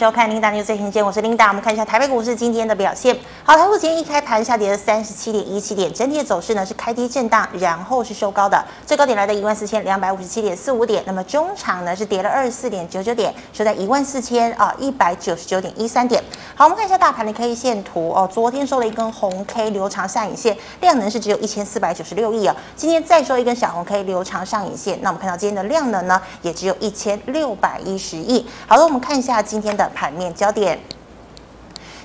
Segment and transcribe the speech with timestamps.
[0.00, 1.48] 收看琳达牛最新鲜，我是琳达。
[1.48, 3.14] 我们看一下台北股市今天的表现。
[3.44, 11.02] 好，台股今天一开盘下跌了三十七点一七点，整体的走势呢是开低震荡，然后是收高的，最高点来到一万四千两百五十七点四五点。
[11.06, 16.24] 那么中场呢是跌了二十四点九九点，收在一万四千啊一百九十九点一三点。
[16.60, 22.54] 好，我们看一下大盘的 K 线图哦，昨天收了一根红 K 留长上影线，量能是只有一千四百九十六亿哦。
[22.76, 28.46] 今天再收一根小红 K 留长上影线，那我们看到今天的量能呢也只有一千六百一十亿。
[28.66, 30.78] 好的，我们看一下今天的盘面焦点。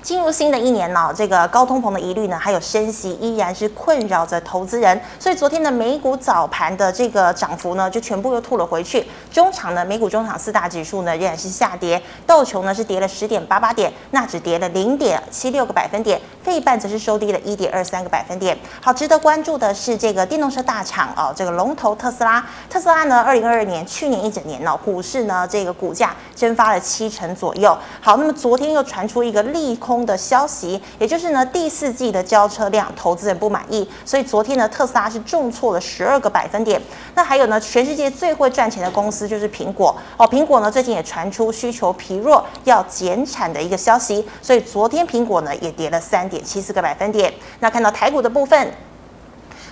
[0.06, 9.04] 进入新的一年呢，这个高通膨的疑虑呢，还有升息依然是困扰着投资人，所以昨天的美股早盘的这个涨幅呢，就全部又吐了回去。
[9.34, 18.56] 中场呢，美股中场四大指数呢仍然是下跌，道琼呢是跌了十点八八点，纳指跌了零点七六个百分点，费半则是收低了一点二三个百分点。
[18.80, 27.76] 好，值得关注的是这个电动车大厂哦，这个龙头特斯拉，特斯拉呢，二零二二年去年一整年呢，股市呢这个股价蒸发了七成左右。
[28.00, 29.95] 好，那么昨天又传出一个利空。
[30.04, 36.82] 的消息，也就是呢，第四季的交车量，投资人不满意，所以昨天呢，特斯拉是重挫了十二个百分点。
[37.14, 47.32] 那还有呢，全世界最会赚钱的公司就是苹果哦，苹果呢最近也传出需求疲弱，要减产的一个消息，所以昨天苹果呢也跌了三点七四个百分点。
[47.60, 48.74] 那看到台股的部分。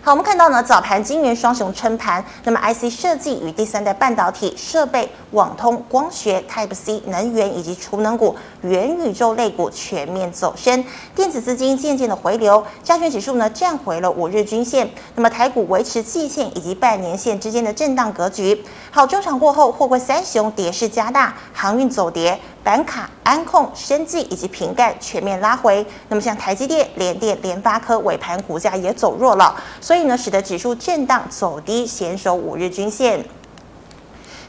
[0.05, 10.83] 好，我们看到呢，早盘金元双雄撑盘，那么 IC 设计与第三代半导体设备、网通、光学、Type C、能源以及储能股、元宇宙类股全面走升，
[11.15, 18.61] 电子资金渐渐的回流，加权指数呢站回了五日均线，那么台股维持季线以及半年线之间的震荡格局。
[18.91, 22.37] 好，中场过后，货柜三雄跌势加大，航运走跌。
[22.63, 29.53] 板卡、安控、生技以及瓶盖全面拉回，那么像台积电、联电、联发科尾盘股价也走弱了，
[29.93, 33.23] 所以呢，使得指数震荡走低，险守五日均线。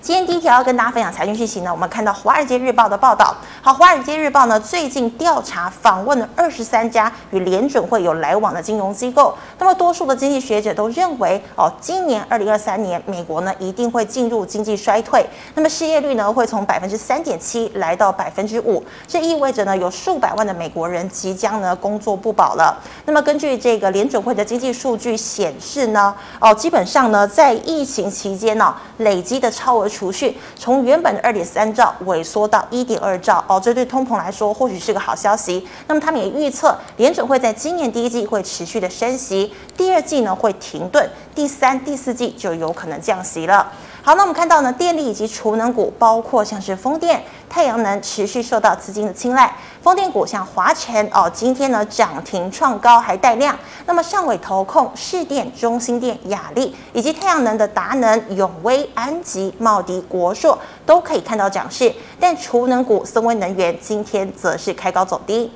[0.04, 3.34] 今天第一条要跟大家分享财经讯息呢，我们看到《华尔街日报》的报道。
[3.62, 22.78] 好，《华尔街日报》呢最近调查访问了二十三家与联准会有来往的金融机构，那么多数的经济学者都认为，哦，今年二零二三年美国呢一定会进入经济衰退，那么失业率呢会从百分之三点七来到百分之五，这意味着呢有数百万的美国人即将呢工作不保了。
[23.06, 29.88] 那么根据这个联准会的经济数据显示呢，哦，基本上呢在疫情期间呢累积的超额。
[29.94, 35.64] 储蓄从原本的二点三兆萎缩到一点二兆哦，这对通膨来说或许是个好消息。
[35.86, 43.72] 那么他们也预测联准会在今年第一季会持续的升息，第二季呢会停顿，第三、第四季就有可能降息了。
[44.06, 49.50] 好，那我们看到呢，电力以及储能股，包括像是风电、太阳能，持续受到资金的青睐。
[49.82, 53.58] 风电股像华晨哦，今天呢涨停创高，还带量。
[53.86, 61.90] 那么上尾投控、市电、中兴电、雅力，以及太阳能的达能、永威、安吉、茂迪、国硕，都可以看到涨势。
[62.20, 65.50] 但储能股森威能源今天则是开高走低。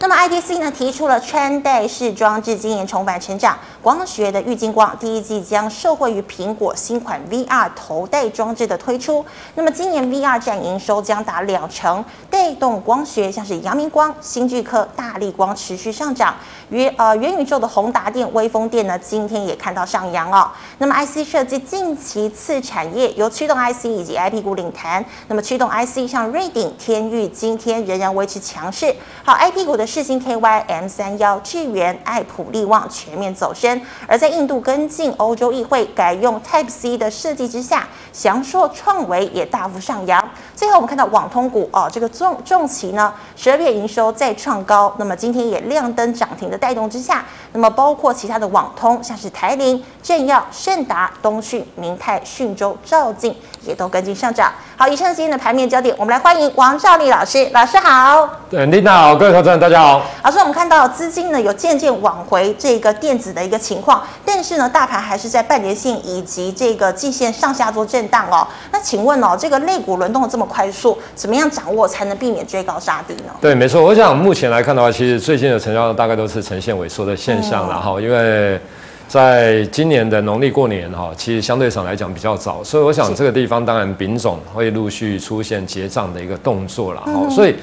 [0.00, 16.34] 那么 IDC 呢提出了穿戴式装置今年重返成长，光学的玉晶光第一季将受惠于苹果新款 VR 头戴装置的推出，那么今年 VR 占营收将达两成，带动光学像是阳明光、新巨科、大力光持续上涨，
[16.70, 20.50] 元呃元宇宙的宏达电、威风电呢今天也看到上扬哦。
[20.78, 28.94] 那么 IC 设计近期次产业由驱动 IC 以及 IP 股领弹，那么驱动 IC 像瑞鼎、天域今天仍然维持强势，
[29.24, 29.83] 好 IP 股的。
[29.86, 40.22] 世芯 KY、M 三幺、智源、爱普利旺全面走升，而在印度跟进欧洲议会改用 Type C 的设计之下，祥硕创维也大幅上扬。
[40.54, 54.52] 最后我们看到网通股哦，这个重重企呢，十二月营收再创高，那么今天也亮灯涨停的带动之下，那么包括其他的网通，像是台铃、正耀、盛达、东讯、明泰、讯州、兆进也都跟进上涨。
[54.76, 58.28] 好，以上是今天的盘面焦点，我们来欢迎王兆立老师，老师好。
[58.50, 60.02] 对，丽娜好，各位投资人大家好。
[60.22, 68.46] 老师，我们看到资金呢有渐渐往回这个电子的一个情况，但是呢，大盘还是在半年线以及这个季线上下做震荡哦。
[68.72, 73.32] 那请问哦，这个类股轮动的这么快速，怎么样掌握才能避免追高杀低呢？
[73.40, 73.82] 对，没错。
[73.82, 78.60] 我想目前来看的话，其实最近的成交量大概都是呈现萎缩的现象，然后因为。
[79.06, 87.28] 在今年的农历过年哈，其实相对上来讲比较早，所以我想这个地方当然丙种会陆续出现结账的一个动作了哈。
[87.28, 87.54] 所以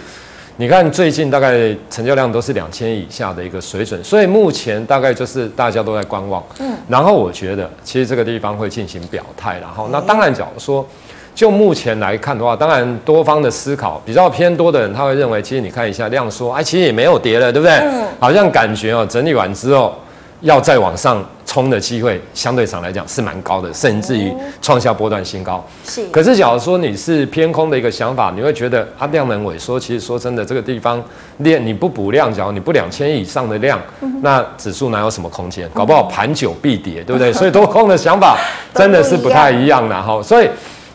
[0.58, 6.44] 你看最近大概成交量都是两千以下的一个水准，所以目前大概就是大家都在观望。
[6.60, 10.86] 嗯，然后我觉得其实这个地方会进行表态，然后那当然假如说
[11.34, 17.76] 就目前来看的话，当然多方的思考比较偏多的人他会认为，其实你看一下量缩，哎，其实也没有跌了，对不对？
[17.78, 19.96] 嗯，好像感觉哦整理完之后。
[20.42, 25.66] 要再往上冲的机会，相对上来讲是蛮高的，甚至于创下波段新高。
[25.86, 26.06] 是。
[26.08, 31.04] 可是，假如说你是偏空的一个想法，你会觉得啊，量能萎缩，其实说真的，这个地方
[31.38, 35.70] 量你不补量，假如你不两千以上的量，嗯、那指数哪有什么空间？
[35.74, 37.32] 搞不好盘久必跌，对不对？
[37.34, 38.38] 所以多空的想法
[38.74, 40.22] 真的是不太一样的哈。
[40.24, 40.50] 所以，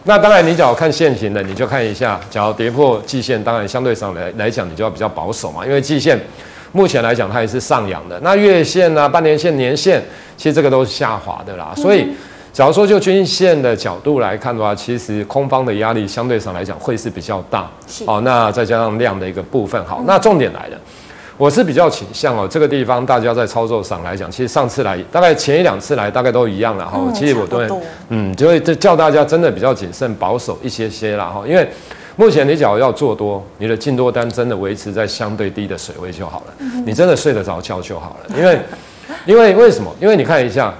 [0.04, 6.18] 那当然你只要看现行的，你就看一下，只要跌破季线，当然相对上来来讲，你就要比较保守嘛，因为季线。
[6.72, 8.18] 目前来讲，它也是上扬的。
[8.20, 10.02] 那月线啊、半年线、年线，
[10.36, 11.72] 其实这个都是下滑的啦。
[11.76, 12.06] 所以，
[12.52, 17.70] 假如说就均线的角度来看的话，其实空方的压力相对上来讲会是比较大。
[18.04, 20.76] 好，那再加上量的一个部分，好，那重点来了，
[21.38, 27.00] 我是比较倾向哦，这个地方大家在操作上来讲，其实上次来大概前一两次来大概都一样了哈。
[27.14, 27.68] 其实我都会，
[28.10, 31.66] 嗯，就会叫大家真的比较谨慎保守一些些啦哈，因为。
[32.16, 36.54] 目前你只要要做多，你的进多单真的维持在相对低的水位就好了，
[36.86, 38.36] 你真的睡得着觉就好了。
[38.36, 38.58] 因为，
[39.26, 39.94] 因为为什么？
[40.00, 40.72] 因为你看一下，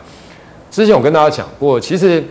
[0.71, 2.25] 之前我跟大家讲过，其实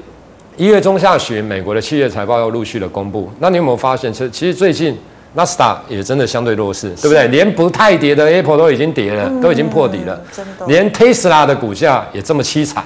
[0.58, 4.98] 一月中下旬美国的企业财报要陆续的公布，那你有没有发现，其实其实最近
[5.36, 7.28] 纳斯达也真的相对弱势，对不对？
[7.28, 10.20] 连不太跌的 Apple 都已经跌了，都已经破底了，
[10.66, 12.84] 连 Tesla 的股价也这么凄惨。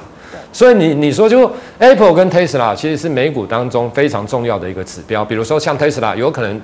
[0.52, 6.62] 所以你你说就 Apple 跟 Tesla 其实是美股当中非常重要的一个指标，比如说像 Tesla 有可能。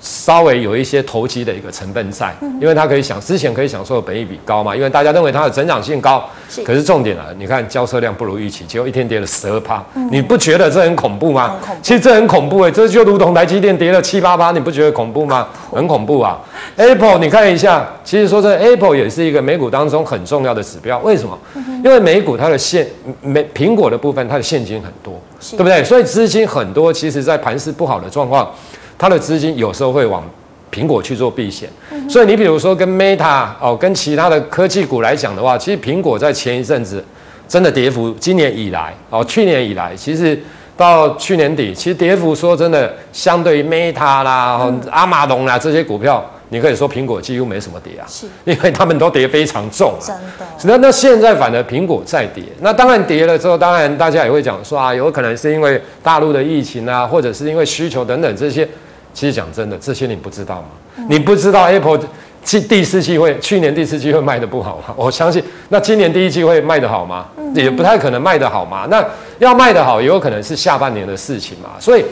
[0.00, 6.24] 稍微有一些投机的一个成分在，因为它可以想之前可以享受的本益比高嘛，因为大家认为它的成长性高。
[6.64, 11.56] 可是重点啊，你看交车量不如预期，结果一天跌了十二趴，你不觉得这很恐怖吗？
[11.82, 15.48] 其实这很恐怖哎、欸，这就如同台积电跌了七八趴，你不觉得恐怖吗？
[15.72, 16.38] 很恐怖啊。
[16.76, 21.36] Apple 你看一下，其实说这 Apple 也是一个美股当中很重要的指标，为什么？
[21.84, 22.86] 因为美股它的现
[23.20, 25.20] 美苹果的部分它的现金很多，
[25.50, 25.82] 对不对？
[25.82, 28.48] 所以资金很多，其实在盘势不好的状况。
[28.98, 30.24] 它的资金有时候会往
[30.72, 31.68] 苹果去做避险，
[32.08, 37.02] 所以你比如说跟 Meta 哦，跟其他的科技股来讲的话，其实苹果在前一阵子
[37.48, 40.38] 真的跌幅，今年以来哦，去年以来，其实
[40.76, 50.44] 到去年底，其实跌幅说真的，相对于 Meta 啦、阿玛龙啦这些股票，你可以说苹果几乎没什么跌啊，是，因为他们都跌非常重，真的。
[50.64, 58.68] 那那现在反而苹果在跌，那当然跌了之后，当然大家也会讲说啊，有可能是因为大陆的疫情啊，或者是因为需求等等这些。
[59.16, 60.68] 其实讲真的，这些你不知道吗？
[60.98, 61.98] 嗯、你不知道 Apple
[62.44, 64.94] 第第四季会去年第四季会卖得不好吗？
[64.94, 67.24] 我相信，那今年第一季会卖得好吗？
[67.38, 68.86] 嗯、也不太可能卖得好嘛。
[68.90, 69.02] 那
[69.38, 71.70] 要卖得好，也有可能是下半年的事情嘛。
[71.80, 72.04] 所以，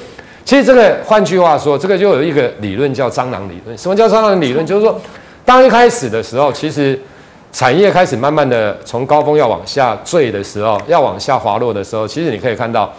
[0.46, 3.76] 其实这个换句话说，这个就有一个理论叫蟑螂理论。
[3.76, 4.64] 什么叫蟑螂理论？
[4.64, 4.98] 就是说，
[5.44, 6.98] 当一开始的时候，其实
[7.52, 12.90] 产业开始慢慢的从高峰要往下坠的时候，要往下滑落的时候，其实你可以看到。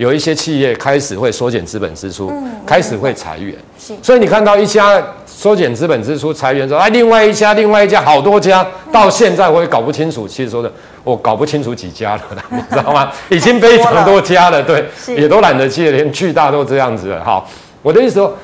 [0.00, 3.54] 有一些企业开始会缩减资本支出，嗯、开始会裁员，
[4.00, 10.26] 所以你看到一家缩减资本支出裁员之后，哎，另外一家，另外一家，好多家，到现在我也搞不清楚。
[10.26, 10.72] 其实说的，
[11.04, 13.12] 我搞不清楚几家了， 你知道吗？
[13.28, 17.22] 已经非常多家了，对，也都懒得记，连巨大都这样子了。
[17.22, 17.46] 好，
[17.82, 18.34] 我的意思说，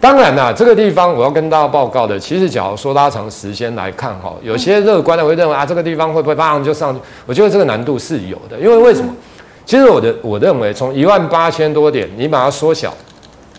[0.00, 7.00] 当然啦，这个地方我要跟大家报告的，其实假如说拉长时间来看，哈，有些乐观的会认为啊，这个地方会不会马上就上去？
[7.24, 9.14] 我觉得这个难度是有的，因为为什么？
[9.68, 12.90] 其实我的我认为，从一万八千多点，你把它缩小，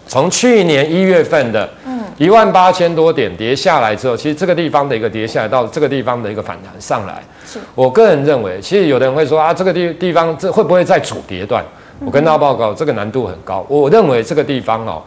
[0.08, 11.64] 从去年一月份的，嗯，一万八千多点跌下来之后，其实这个地方的一个跌下来到这个地方的一个反弹上来，是我个人认为，其实有的人会说啊，这个地地方这会不会再主跌段？
[12.04, 13.64] 我跟大家报告，这个难度很高。
[13.70, 15.04] 我认为这个地方哦。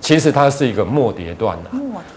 [0.00, 1.70] 其实它是一个末跌段的，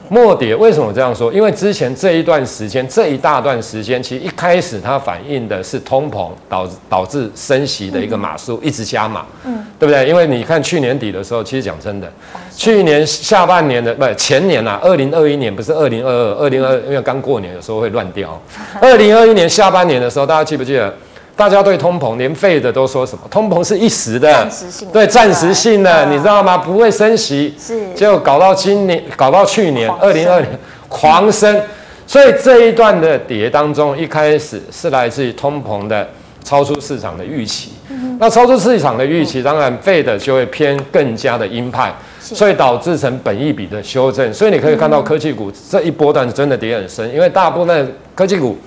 [0.10, 1.34] 末跌为什么这样说？
[1.34, 10.08] 因为之前这一段时间，这一大段时间，其实一开始它反映的是通膨导致导致升息的一个码数一直加码，嗯，对不对？
[10.08, 12.12] 因为你看去年底的时候，其实讲真的，
[12.56, 18.40] 去年下半年的不前年呐，二零二一年不是二零二二，二零二因为刚过年，有时候会乱掉。
[18.82, 20.94] 二零二一年下半年的时候，大家记不记得？
[21.40, 23.22] 大家对通膨连废的都说什么？
[23.32, 26.58] 通膨是一时的，暂时性的，对，暂时性的，你知道吗？
[26.58, 30.50] 不会升息，是，结果搞到今年，搞到去年二零二零
[30.90, 31.58] 狂升，
[32.06, 36.06] 所以这一段的跌当中，一开始是来自于通膨的
[36.44, 37.72] 超出市场的预期，
[38.20, 48.58] 那超出市场的预期，当然废的就会偏更加的鹰派，所以导致成本益比的修正，所以你可以看到科技股这一波段真的跌很深，因为大部分科技股。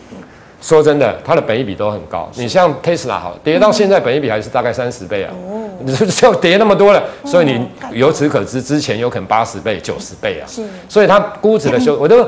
[0.63, 2.31] 说真的，它的本益比都很高。
[2.37, 5.35] 你像 Tesla 好，跌到现在本益比还是大概三十倍啊，
[5.81, 10.47] 你就跌那么多了，所以你由此可知，之前有可能八十倍、九十倍啊。
[10.89, 12.27] 所以它估值的修， 我都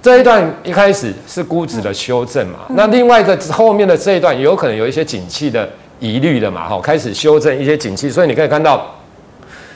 [0.00, 2.60] 这一段一开始是估值的修正嘛。
[2.68, 5.68] 那另外的后面的这一段有可能有一些景气的
[5.98, 8.94] 疑虑的嘛，哈，开始修正一些景气，所以你可以看到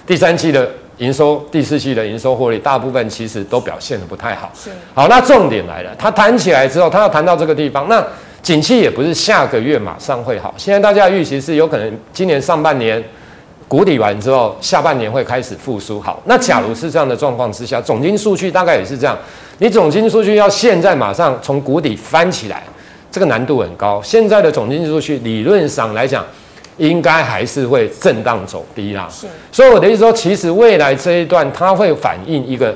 [0.06, 0.70] 第三季的。
[1.00, 4.50] 营收第四季的营收获利，大部分其实都表现的不太好。
[4.54, 8.06] 是，好，那重点来了，它弹起来之后，它要弹到这个地方，那
[8.42, 10.54] 景气也不是下个月马上会好。
[10.58, 13.02] 现在大家预期是有可能今年上半年
[13.66, 15.98] 谷底完之后，下半年会开始复苏。
[15.98, 19.16] 好，那假如是这样的状况之下，总经数据大概也是这样。
[19.56, 22.62] 你总经数据要现在马上从谷底翻起来，
[23.10, 24.02] 这个难度很高。
[24.02, 26.24] 现在的总经数据理论上来讲，
[26.80, 29.06] 应该还是会震荡走低啦。
[29.10, 32.74] 是，所以我的意思说，其实未来这一段它会反映一个，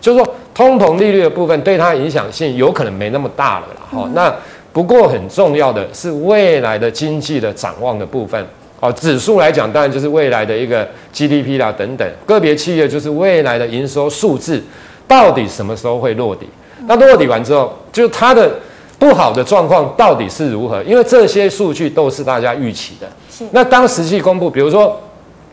[0.00, 3.82] 就是说通膨利率的部分对它影响性有可能没那么大了啦。
[3.90, 4.32] 哈、嗯，那
[4.72, 8.46] 不过很重要的是未来的经济的展望的部分。
[8.78, 14.62] 哦，指数来讲，当然就是未来的一个 GDP 啦等等，个别企业就是未来的营收数字。
[15.08, 16.46] 到底什么时候会落底？
[16.86, 18.52] 那落底完之后，就它的
[18.98, 20.82] 不好的状况到底是如何？
[20.82, 23.08] 因为这些数据都是大家预期的。
[23.36, 23.44] 是。
[23.50, 25.00] 那当实际公布，比如说，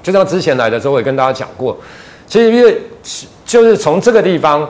[0.01, 1.77] 就像之前来的时候，我也跟大家讲过，
[2.27, 2.79] 其实因为
[3.45, 4.67] 就是从这个地方，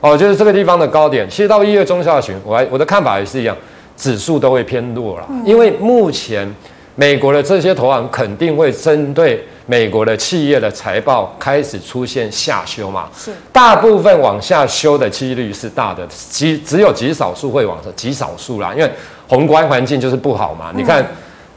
[0.00, 3.56] 哦，就是这个地方的高点，其实到一月中下旬，我还我的看法也是一样，
[3.96, 6.52] 指数都会偏弱了，因为目前
[6.94, 9.46] 美国的这些投行肯定会针对。
[9.64, 13.08] 美国的企业的财报开始出现下修嘛？
[13.16, 18.90] 是，大部分往下修的几率是大的，极只有极少数会往上，极少数啦，因为
[19.28, 20.72] 宏观环境就是不好嘛。
[20.74, 21.06] 嗯、你看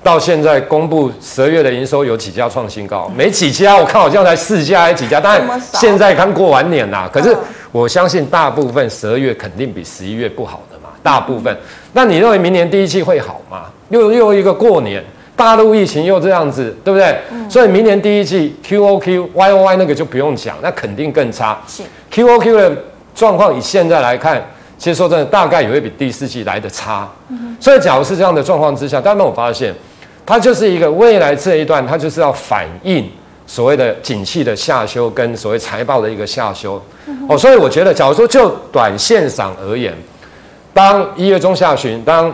[0.05, 3.11] 到现在公布十二月的营收有几家创新高？
[3.17, 5.19] 没几家，我看好像才四家还是几家？
[5.19, 7.35] 当然现在刚过完年呐，可是
[7.71, 11.57] 我相信大部分十二月肯定比十一月不好的嘛，大部分。
[11.93, 13.63] 那你认为明年第一季会好吗？
[13.89, 15.03] 又又一个过年。
[15.35, 17.17] 大陆疫情又这样子，对不对？
[17.31, 21.59] 嗯、所以明年第一季 Q O Q Y O Y 那个就不用讲，那肯定更差。
[21.67, 21.81] 是
[22.11, 22.77] Q O Q 的
[23.15, 24.41] 状况，以现在来看，
[24.77, 27.09] 其实说真的，大概也会比第四季来的差。
[27.29, 29.75] 嗯、所以，假如是这样的状况之下，大家没有发现，
[30.25, 33.07] 它就是一个未来这一段，它就是要反映
[33.45, 36.81] 所谓的景气的下修跟所谓财报的一个下修。
[37.07, 39.93] 嗯、哦，所以我觉得，假如说就短线上而言，
[40.73, 42.33] 当一月中下旬，当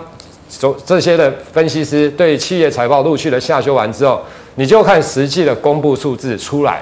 [0.49, 4.21] 这这些的分析师对企业财报陆续的下修完之后，
[4.55, 6.81] 你就看实际的公布数字出来，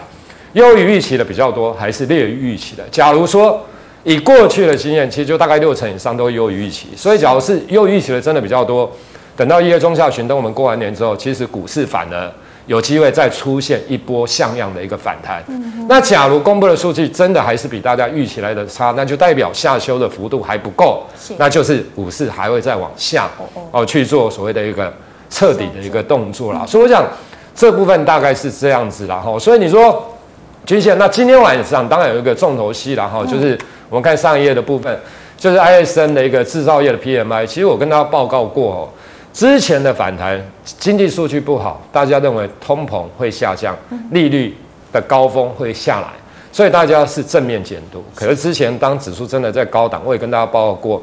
[0.53, 2.83] 优于预期的比较多，还是劣于预期的？
[2.91, 3.59] 假如说
[4.03, 6.87] 以过去的经验，其实就大概六成以上都优于预期。
[6.95, 8.91] 所以，假如是优于预期的真的比较多，
[9.39, 12.29] 等到一月中下旬，等我们过完年之后，其实股市反而。
[12.67, 15.43] 有机会再出现一波像样的一个反弹。
[15.47, 24.93] 嗯、哼那假如公布的数据真的还是比大家预期来的差，那就代表下修的幅度还不够，是那就是股市还会再往下哦，哦去做所谓的一个
[25.31, 26.63] 彻底的一个动作啦。
[26.63, 27.03] 所以我想
[27.55, 29.39] 这部分大概是这样子啦哈。
[29.39, 30.05] 所以你说
[30.63, 33.57] 均线，那今天晚上当然有一个重头戏啦哈，就是
[33.89, 34.95] 我们看上一页的部分，
[35.35, 37.47] 就是 ISN 的一个制造业的 PMI。
[37.47, 38.89] 其实我跟大家报告过哦。
[39.39, 43.73] 之前的反弹，经济数据不好，大家认为通膨会下降，
[44.11, 44.53] 利率
[44.91, 46.07] 的高峰会下来，
[46.51, 48.03] 所以大家是正面监督。
[48.13, 51.01] 可是之前当指数真的在高档，我也跟大家报告过，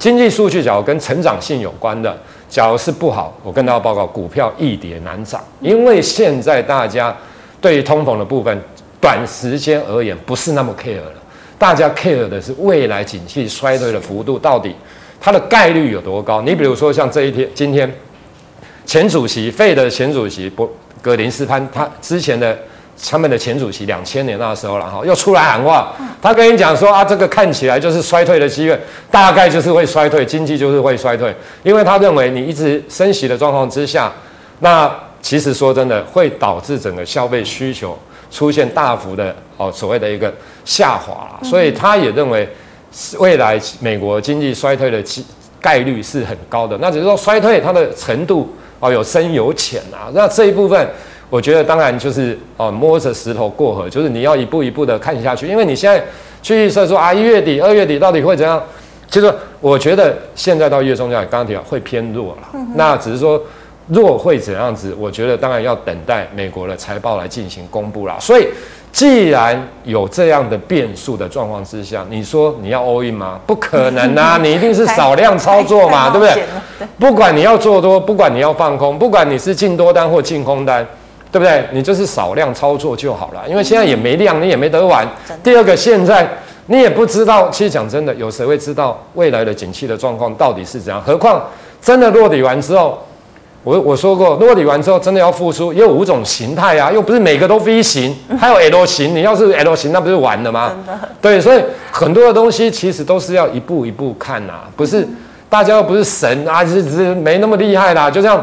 [0.00, 2.12] 经济数据假如跟成长性有关的，
[2.48, 7.16] 假如是不好，我跟大家报告，股票易跌难涨，因为现在大家
[7.60, 8.60] 对于通膨的部分，
[9.00, 11.12] 短时间而言不是那么 care 了，
[11.56, 14.74] 大家 care 的是未来景气衰退的幅度到底。
[15.20, 16.40] 它的概率有多高？
[16.42, 17.92] 你比如说像这一天，今天
[18.84, 20.70] 前主席费的前主席博
[21.02, 22.56] 格林斯潘，他之前的
[23.08, 25.92] 他们的前主席两千年那时候了哈，又出来喊话，
[26.22, 28.78] 他跟你讲说啊，这个看起来就是衰退的机会，
[29.10, 34.12] 大概就是会衰退，经济就是会衰退，因为他认为你一直升息的状况之下，
[34.60, 34.88] 那
[35.20, 37.98] 其实说真的会导致整个消费需求
[38.30, 40.32] 出现大幅的哦所谓的一个
[40.64, 42.48] 下滑，所以他也认为。
[43.18, 45.02] 未来美国经济衰退的
[45.60, 48.48] 概率是很高的，那只是说衰退它的程度
[48.78, 50.08] 哦有深有浅啊。
[50.14, 50.88] 那这一部分，
[51.28, 55.46] 我觉得当然就是哦摸着石头过河，就是你要一步一步的看下去。
[55.46, 56.02] 因为你现在
[56.42, 58.62] 去预测说啊一月底、二月底到底会怎样，
[59.10, 62.48] 其实我觉得现在到月中下旬，刚刚提到会偏弱了。
[62.54, 63.42] 嗯、那只是说
[63.88, 68.16] 弱会怎样子，我觉得当然要等待美国的财报来进行公布了。
[68.20, 68.48] 所以。
[68.92, 73.38] 既然有这样的变数的状况之下，你说你要 all in 吗？
[73.46, 74.38] 不可能啊！
[74.42, 76.42] 你一定是少量操作嘛，对不对？
[76.98, 80.86] 不管你要做多，不管你要放空，不管你是进多单或进空单，
[81.30, 81.66] 对不对？
[81.72, 85.06] 你就是少量操作就好了，因为现在也没量，你也没得玩。
[85.42, 86.26] 第二个，现在
[86.66, 91.02] 你也不知道，其实讲真的，有谁会知道未来的景气的状况到底是怎样？
[91.02, 91.44] 何况
[91.82, 92.98] 真的落底完之后。
[93.66, 99.12] 我我说过，落底完之后真的要复苏，也有五种形态啊，又不是每个都 V 型，还有 L 型。
[99.12, 100.72] 你要是 L 型，那不是完了吗？
[101.20, 105.04] 对，所以很多的东西其实都是要一步一步看呐，不是
[105.48, 108.08] 大家又不是神啊，是是没那么厉害啦。
[108.08, 108.40] 就像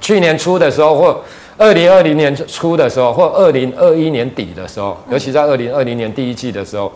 [0.00, 1.20] 去年初的时候，或
[1.58, 6.92] 二零二零年初的时候，或二零二一年底的时候，尤其在二零二零年第一季的时候，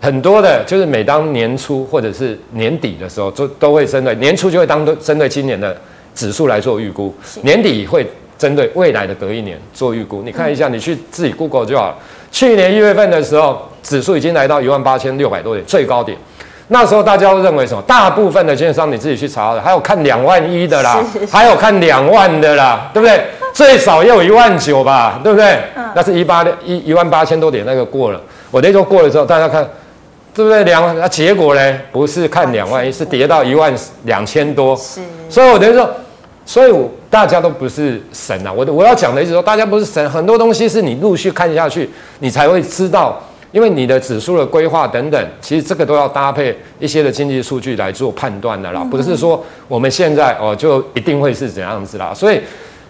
[0.00, 5.76] 很多的，就是每当年初或者是年底的时候，都都会针对年初就会当针对今年的
[6.14, 8.06] 指数来做预估，年底会
[8.38, 10.22] 针对未来的隔一年做预估。
[10.24, 11.96] 你看一下，你去自己 Google 就好了。
[12.30, 16.16] 去年一月份的时候，指数已经来到一万八千六百多点，最高点。
[16.68, 17.82] 那时候大家都认为什么？
[17.82, 23.22] 大部分的券商你自己去查的，还有看两万一的啦，还有看两万的啦，对不对？
[23.52, 25.58] 最少也有一万九吧，对不对？
[25.94, 28.20] 那是一八一一万八千多点那个过了。
[28.50, 29.62] 我那时候过了之后，大家看，
[30.32, 30.64] 对不对？
[30.64, 31.78] 两那结果呢？
[31.90, 34.74] 不是看两万一，是跌到一万两千多。
[34.74, 35.00] 是。
[35.28, 35.90] 所以我等于说，
[36.44, 38.52] 所以我大家都不是神啊。
[38.52, 41.88] 我我要讲的意思说，大家不是神，很多东西是你陆续看下去，
[42.20, 43.20] 你才会知道。
[43.52, 52.40] 因为你的指数的规划等等，其实这个都要搭配一些的经济数据来做判断的啦，不是说我们现在哦就一定会是怎样子啦，所以。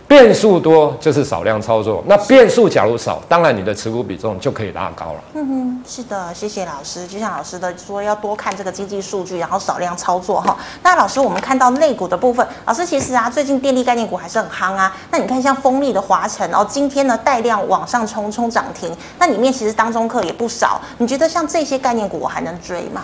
[0.09, 5.21] 变数多就是少量操作，那变数假如少，当然你的持股比重就可以拉高了。
[5.35, 7.07] 嗯哼，是的，谢谢老师。
[7.07, 10.57] 就像老师的说，要多看这个经济数据，然后少量操作哈。
[10.83, 14.95] 那老师，我们看到内股的部分，老师其实啊，最近电力概念股还是很夯啊。
[15.11, 20.81] 那你看像风力的华晨哦，今天呢带量往上冲冲涨停，那里面其实当中客也不少。
[20.99, 23.03] 你觉得像这些概念股，我还能追吗？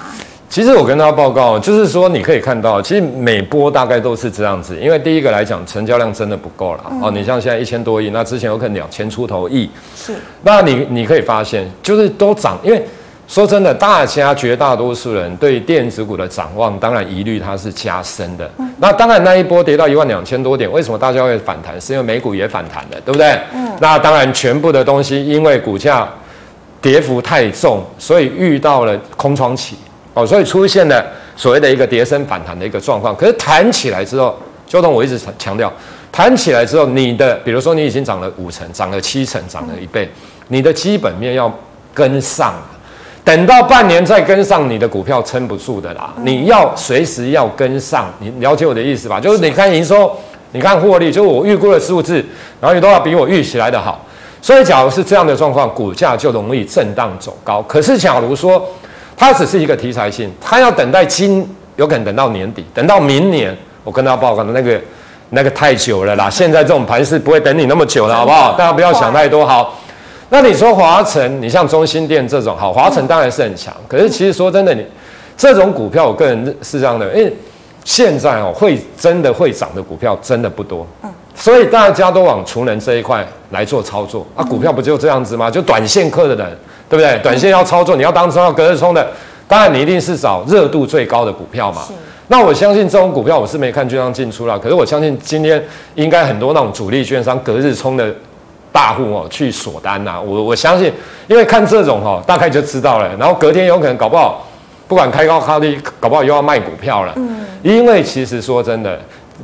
[0.48, 4.74] 其实我跟大家报告，就是说你可以看到，其实每波大概都是这样子。
[4.80, 7.10] 因为第一个来讲，成交量真的不够了、嗯、哦。
[7.10, 9.68] 你像现在一千多亿，那之前有可能两千出头亿。
[9.94, 10.14] 是。
[10.42, 12.58] 那你你可以发现，就是都涨。
[12.62, 12.82] 因为
[13.26, 18.50] 说真的，大家绝大多数人对电子股的展望，当然疑虑它是加深的。
[18.56, 21.78] 嗯、那当然那一波跌到一万两千多点，为什么大家会反弹？
[21.78, 23.38] 是因为美股也反弹了，对不对？
[23.54, 23.70] 嗯。
[23.80, 26.08] 那当然，全部的东西因为股价
[26.80, 29.76] 跌幅太重，所以遇到了空窗期。
[30.18, 31.04] 哦，所以出现了
[31.36, 33.14] 所谓的一个跌升反弹的一个状况。
[33.14, 35.72] 可是弹起来之后，就同我一直强调，
[36.10, 40.10] 弹起来之后，你的比如说你已经涨了五成，涨了七成，涨了一倍，
[40.48, 41.52] 你的基本面要
[41.94, 42.52] 跟上。
[43.24, 46.12] 等到半年再跟上，你的股票撑不住的啦。
[46.22, 49.20] 你要随时要跟上，你了解我的意思吧？
[49.20, 50.10] 就是你看营收，
[50.50, 52.24] 你看获利，就是我预估的数字，
[52.60, 54.04] 然后你都要比我预期来的好。
[54.40, 57.60] 所以，假如是这样的状况，股价就容易震荡走高。
[57.62, 58.64] 可是，假如说，
[59.18, 61.44] 它只是一个题材性，它要等待今
[61.74, 64.80] 有可能等到年底，等到明年，我跟大家报告的那个
[65.30, 66.30] 那个太久了啦。
[66.30, 68.52] 现在这种盘是不会等你那么久了，好不好？
[68.52, 69.44] 大家不要想太多。
[69.44, 69.76] 好，
[70.30, 73.74] 那你说华晨，你像中心店这种，好，华晨当然是很强。
[73.88, 74.86] 可是其实说真的，你
[75.36, 77.36] 这种股票，我个人是这样的，因为
[77.84, 80.86] 现在哦，会真的会涨的股票真的不多。
[81.02, 81.10] 嗯。
[81.34, 85.50] 所以大家都往储能这一块来做操作啊，股票不就这样子吗？
[85.50, 86.58] 就短线客的人。
[86.88, 87.18] 对不对？
[87.22, 89.06] 短线要操作，你要当中要隔日冲的，
[89.46, 91.82] 当然你一定是找热度最高的股票嘛。
[92.28, 95.62] 那我相信这种股票我是没看券商进出了，可是我相信今天
[95.94, 98.14] 应该很多那种主力券商隔日冲的
[98.70, 100.20] 大户哦去锁单呐。
[100.20, 100.92] 我我相信，
[101.26, 103.08] 因为看这种哦，大概就知道了。
[103.18, 104.46] 然后隔天有可能搞不好，
[104.86, 107.12] 不管开高开低，搞不好又要卖股票了。
[107.16, 107.46] 嗯。
[107.62, 109.00] 因为其实说真的，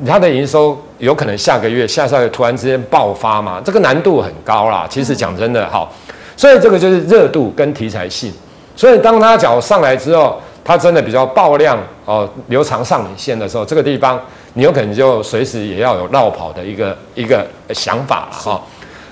[0.07, 4.87] 它的营收有可能下个月、下下个月突然之间爆发嘛，这个难度很高啦。
[4.91, 5.91] 其实讲真的，好。
[6.37, 8.33] 所以这个就是热度跟题材性，
[8.75, 14.21] 所以当它脚上来之后，它真的比较爆量哦，留长上影线的时候，这个地方
[14.55, 18.61] 你有可能就随时也要有绕跑的一个一个想法了哈。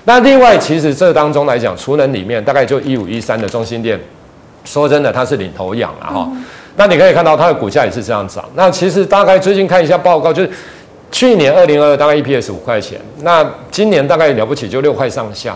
[0.05, 3.97] 那另外，其实这当中来讲，储能里面大概就一五一三的中心店，
[4.65, 6.29] 说真的它是领头羊了哈。
[6.75, 8.43] 那你可以看到它的股价也是这样涨。
[8.55, 10.49] 那其实大概最近看一下报告，就是
[11.09, 15.55] 去年二零二二大概 EPS 五块钱，那今年大概了不起就六块上下。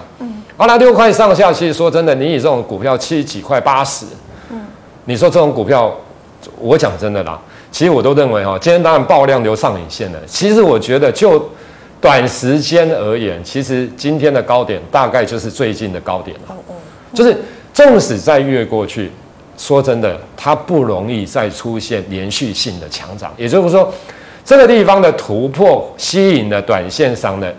[0.59, 4.07] 好，那六块上下，其实说真的，你以这种股票七十几块八十，
[4.49, 4.59] 嗯，
[5.05, 5.95] 你说这种股票，
[6.57, 7.39] 我讲真的啦，
[7.71, 10.19] 其实我都认为哈，今天当然爆量留上影线了。
[10.25, 11.47] 其实我觉得就
[12.01, 16.55] 短时间而言，其实今天的高点大概就是最近的高点了。
[17.13, 17.37] 就是
[17.71, 19.11] 纵使再越过去，
[19.59, 23.31] 说真的，它不容易再出现连续性的强涨。
[23.37, 23.93] 也就是说，
[24.43, 27.53] 这个地方的突破吸引了短线上的。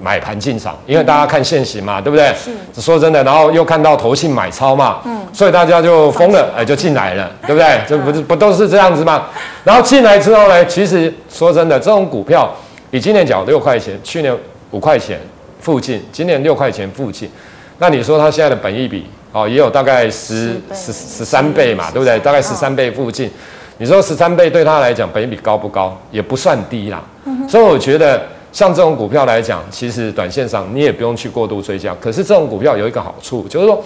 [0.00, 2.32] 买盘进场，因为大家看现行嘛，对不对？
[2.72, 2.80] 是。
[2.80, 7.80] 说真的，然后又看到投信买超嘛，嗯，所以大家就疯了，哎，就进来了， 对不对？
[7.88, 9.26] 这不是不都是这样子吗？
[9.64, 12.54] 然后进来之后呢，其实说真的，这种股票，
[12.90, 14.36] 以今年讲六块钱，去年
[14.70, 15.18] 五块钱
[15.60, 17.30] 附近，今年六块钱附近，
[17.78, 22.18] 那你说它现在的本益比哦，也有大概十十十三倍嘛，对不对？
[22.20, 23.30] 大概十三倍附近，
[23.78, 25.96] 你说十三倍对他来讲，本益比高不高？
[26.10, 27.02] 也不算低啦。
[27.48, 28.20] 所以我觉得。
[28.56, 31.94] 像这种股票来讲，其实短线上你也不用去过度追加。
[32.00, 33.84] 可是这种股票有一个好处，就是说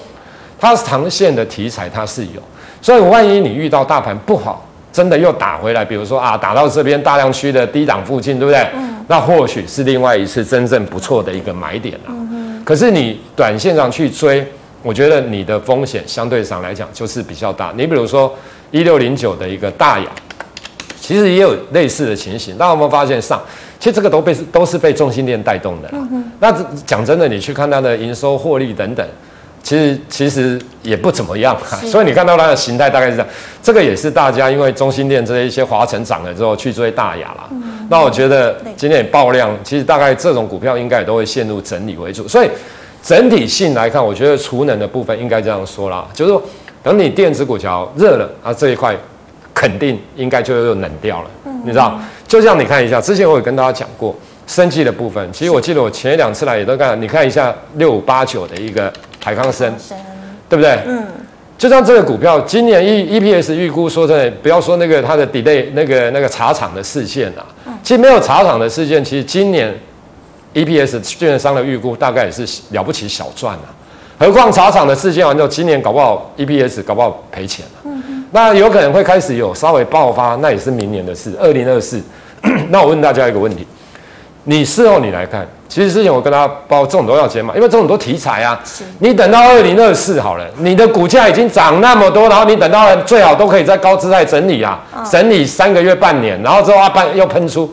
[0.61, 2.41] 它长线的题材它是有，
[2.81, 8.61] 所以万一你遇到大盘不好，真的又打回来，比如说啊打到这边大量区的低档附近，对不对？
[8.73, 9.05] 嗯。
[9.09, 12.15] 那或许是另外一次真正不错的一个买点啊。
[12.15, 12.63] 嗯。
[12.65, 14.47] 可是你短线上去追，
[14.85, 17.73] 我觉得你的风险相对上来讲就是比较大。
[17.77, 18.33] 你比如说
[18.71, 20.07] 一六零九的一个大亚，
[21.01, 22.55] 其实也有类似的情形。
[22.57, 23.43] 那我们发现上？
[23.81, 26.07] 其实这个都被都是被中心店带动的啦。
[26.39, 26.53] 那
[26.87, 29.05] 讲真的，你去看它的营收、获利等等。
[29.63, 33.29] 其实其实也不怎么样，所以你看到它的形态大概是这样。
[33.63, 37.47] 这个也是大家因为中心店这一些华晨涨了之后去追大雅啦。
[37.91, 42.27] 那我觉得今天也爆量，其实大概这种股票应该也都会陷入整理为主。
[42.27, 42.49] 所以
[43.03, 46.43] 整体性来看，我觉得储能的部分应该这样说啦，就是说
[46.83, 48.97] 等你电子股桥热了啊，这一块
[49.55, 51.31] 肯定应该就又冷掉了。
[51.65, 54.15] 你知道，就像你看一下，之前我有跟大家讲过
[54.47, 58.93] 生技的部分，其实我记得我前一两次来也都看，你看一下六五八九的一个。
[59.23, 59.71] 海康生，
[60.49, 60.79] 对不对？
[60.87, 61.07] 嗯，
[61.59, 67.45] 就像这个股票，今年 E E P S 预估说真的，不要说那个它的 delay 那个那个茶厂的事件啊，
[67.83, 69.79] 其实没有茶厂的事件，其实今年
[70.55, 73.69] E P S 券商的预估大概也是了不起小赚啊。
[74.19, 77.80] 何况茶厂的事件完之后，今年搞不好 E P S 搞不好赔钱了。
[78.33, 82.01] 那有可能会开始有稍微爆发，那也是明年的事，二零二四。
[82.71, 83.67] 那我问大家一个问题。
[84.45, 88.59] 你事后你来看，其实之前我跟他包这种都要减码，因为这种多题材啊。
[89.01, 97.71] 你等到二零二四好了，你的股价已经涨那么多，然后你等到最好都可以在高姿态整理啊，整理三个月半年，然后之后啊又喷出。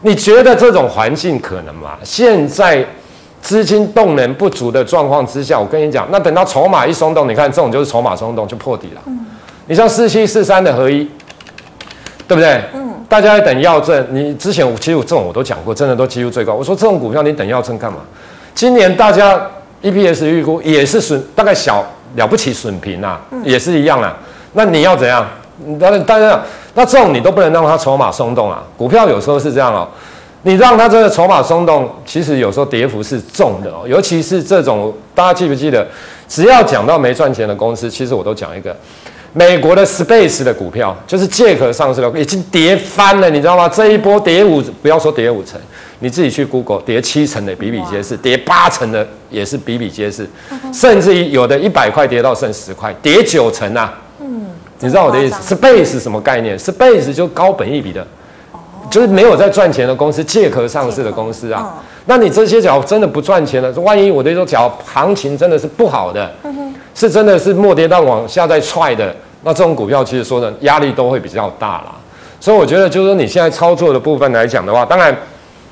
[0.00, 1.92] 你觉得这种环境可能吗？
[2.02, 2.84] 现在
[3.40, 9.02] 资金动能不足的状况之下，我跟你讲，那等到筹码一松动，你看这种就是筹码松动就破底了。
[9.66, 11.08] 你像四七四三的合一，
[12.26, 12.60] 对不对？
[12.74, 16.54] 嗯大家在等药证，你之前其实我这种我都讲过，真的都几乎最高。
[16.54, 17.98] 我说这种股票你等药证干嘛？
[18.54, 19.38] 今年大家
[19.82, 21.84] EPS 预估也是损，大概小
[22.16, 24.16] 了不起损平啊，也是一样啊。
[24.54, 25.26] 那你要怎样？
[25.78, 26.40] 但是大家
[26.72, 28.64] 那这种你都不能让它筹码松动啊。
[28.78, 29.86] 股票有时候是这样哦，
[30.40, 33.84] 你让它这个筹码松动，其实有时候跌幅是重的哦。
[33.86, 35.86] 尤其是这种大家记不记得？
[36.26, 38.74] 只要讲到没赚钱的公司，其实我都讲一个。
[39.34, 43.66] 美国的 Space 的股票就是借壳上市的，已经跌翻了，你知道吗？
[43.66, 45.58] 这一波跌五，不要说跌五成，
[46.00, 50.28] 你自己去 Google，跌七成的比比皆是，跌八成的也是比比皆是，
[50.70, 53.94] 甚至于有的一百块跌到剩十块，跌九成啊。
[54.20, 54.46] 嗯，
[54.80, 58.06] 你知道我的意思？Space 什么概念？Space 就高本一比的，
[58.90, 61.82] 就是没有在赚钱的公司，借壳上市的公司啊。
[62.04, 66.30] 那你这些假如真的不赚钱了，万一我的说，假如行情真的是不好的。
[67.02, 69.12] 是真的是末跌到往下再踹的，
[69.42, 71.92] 那这种股票其实说的压力都会比较大啦。
[72.38, 75.12] 所以我觉得就是说你现在操作的部分来讲的话，当然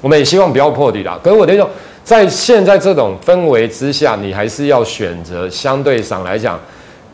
[0.01, 1.17] 我们也希望不要破底啦。
[1.23, 1.71] 可是我的意思说，
[2.03, 6.59] 在现在这种氛围之下，你还是要选择相对上来讲，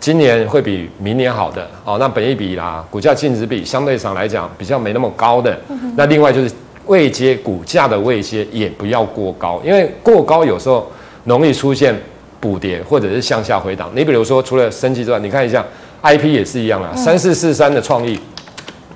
[0.00, 1.98] 今年会比明年好的哦。
[2.00, 5.54] 那本一比啦，股价净值比相对上来讲比较没那么高的。
[5.94, 6.50] 那另外就是
[6.86, 10.90] 位阶股价的位阶也不要过高，因为过高有时候
[11.24, 11.94] 容易出现。
[12.38, 15.64] 补跌或者是向下回档，你比如说除了升级之外，你看一下
[16.02, 18.18] IP 也是一样啊，三四四三的创意，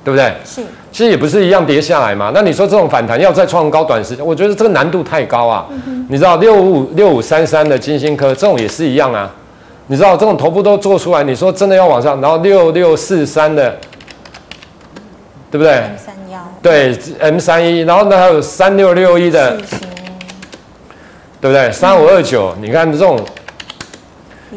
[0.04, 0.32] 对不对？
[0.44, 2.30] 是，其实也不是一样跌下来嘛。
[2.34, 5.66] 那你说这种反弹要再创高，短时间，我觉得这个难度太高啊。
[5.86, 9.32] 嗯、你知道六五六五三三的金星科这种也是一样啊。
[9.86, 13.76] 你知道这种头部都做出来，你说真的要往上，然后六六四三的，
[15.50, 16.38] 对不对？M 三幺。
[16.62, 19.58] 对 M 三一，然后呢还有三六六一的。
[21.40, 21.72] 对不对？
[21.72, 23.18] 三五二九，你看这种，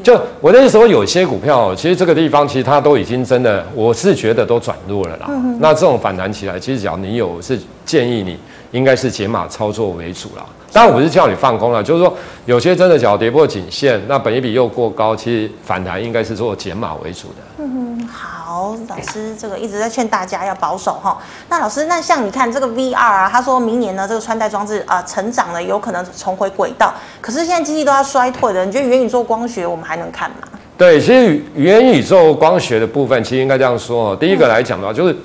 [0.04, 5.28] 就我那时候有些股票，其实这个地方其实它都已经真的，我是觉得都转弱了啦。
[5.30, 8.38] 嗯、那这种反弹起来，其实只要你有，是建议你
[8.73, 10.43] 应该是解码操作为主啦。
[10.73, 12.12] 当然我不是叫你放空了，就是说
[12.45, 17.36] 有些真的只要跌破颈线，那本益比又过高，其实反弹应该是做解码为主的。
[17.59, 21.19] 嗯哼，好，老师这个一直在劝大家要保守哈。
[21.47, 30.38] 那老师，那像你看这个 VR 啊，他说明年呢这个穿戴装置啊、呃、成长呢有可能重回轨道，可是现在经济都要衰退的，你觉得元宇宙光学我们还能看吗？
[30.75, 35.15] 对，其实元宇宙光学的部分其实应该这样说，第一个来讲的话就是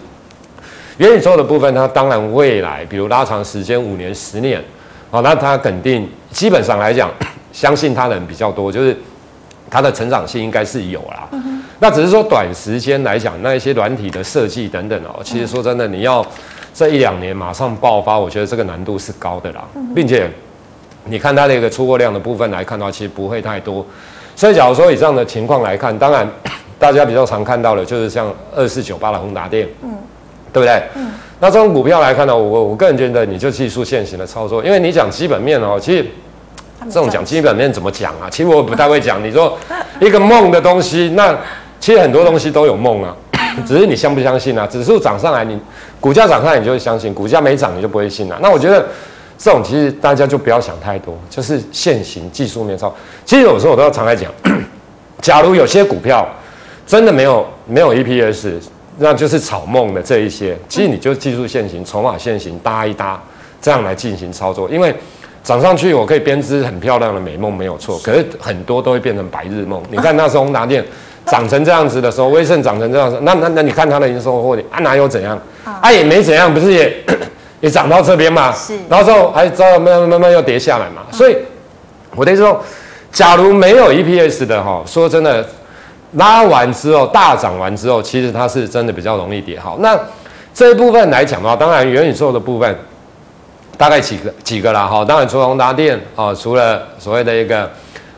[0.98, 4.62] 元宇宙的部分，它当然未来比如拉长时间五年、十年。
[5.10, 7.10] 好，那它肯定基本上来讲，
[7.50, 8.96] 相信它的人比较多，就是
[9.70, 11.26] 它的成长性应该是有啦。
[11.32, 16.24] 嗯、那只是说短时间来讲，那一些软体的设计等等哦，其实说真的，你要
[16.74, 20.30] 这一两年马上爆发，我觉得这个难度是高的啦，嗯、并且
[21.04, 23.86] 你看它的一个出货量的部分来看的话，其实不会太多。
[24.36, 26.28] 所以假如说以这样的情况来看，当然
[26.78, 29.96] 大家比较常看到的，就是像二四九八的宏达电，嗯，
[30.52, 30.82] 对不对？
[30.96, 31.10] 嗯。
[31.40, 36.04] 那这种股票来看呢，我我个人觉得你就技术线型的操作，因为你讲基本面哦，其实
[36.86, 38.28] 这种讲基本面怎么讲啊？
[38.30, 39.22] 其实我不太会讲。
[39.24, 39.56] 你说
[40.00, 41.36] 一个梦的东西，那
[41.78, 43.16] 其实很多东西都有梦啊，
[43.64, 44.66] 只是你相不相信啊？
[44.66, 45.56] 指数涨上来，你
[46.00, 48.36] 股价涨上来，你就会相信；股价没涨，你就不会信啊。
[48.42, 48.84] 那我觉得
[49.38, 52.92] 这种其实大家就不要想太多，就是现行技术面操。
[53.24, 54.28] 其实有时候我都要常来讲，
[55.22, 56.26] 假如有些股票
[56.84, 58.54] 真的没有没有 EPS，
[58.98, 63.20] 那就是草梦的这一些，其实你就技术线型、筹码线型搭一搭，
[63.62, 64.68] 这样来进行操作。
[64.68, 64.94] 因为
[65.42, 69.82] 涨上去我可以编织很漂亮的美梦没有错，可是很多都会变成白日梦。
[69.90, 70.84] 你看那时候宏达电
[71.26, 75.38] 涨成这样子的时候，威盛涨成这样子，那那那你看它的营收获利啊哪有怎样？
[75.64, 76.92] 啊也没怎样，不是也？
[77.60, 81.36] 也涨到这边嘛，是，然后之后还知道慢慢慢慢又跌下来嘛，嗯、所以
[82.14, 82.62] 我的意思说，
[83.10, 85.44] 假如没有 EPS 的哈，说真的，
[86.12, 89.58] 拉完之后大涨完之后，其实它是真的比较容易跌。
[89.58, 89.98] 好，那
[90.54, 92.76] 这一部分来讲的话，当然元宇宙的部分
[93.76, 97.70] 大概几个几个啦哈，当然除了宏达电啊，除了所谓的一个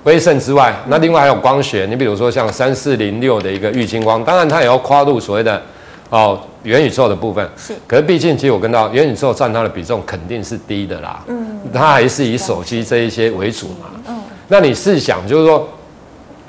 [0.05, 5.61] 威盛之外，那另外还有光学，你比如说像三四零六的一个玉金光，当然它也要跨入所谓的。
[6.09, 7.49] 哦，元宇宙的部分。
[7.57, 15.69] 是，可是毕竟其实我跟到元宇宙占它的比重肯定是低的啦，嗯，它还是以手机这一些为主嘛，嗯，那你试想就是说，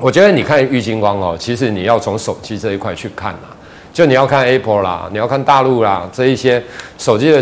[0.01, 3.55] 我觉得你看郁金光哦，其实你要从手机这一块去看啦，
[3.93, 6.61] 就你要看 Apple 啦，你要看大陆啦，这一些
[6.97, 7.41] 手机的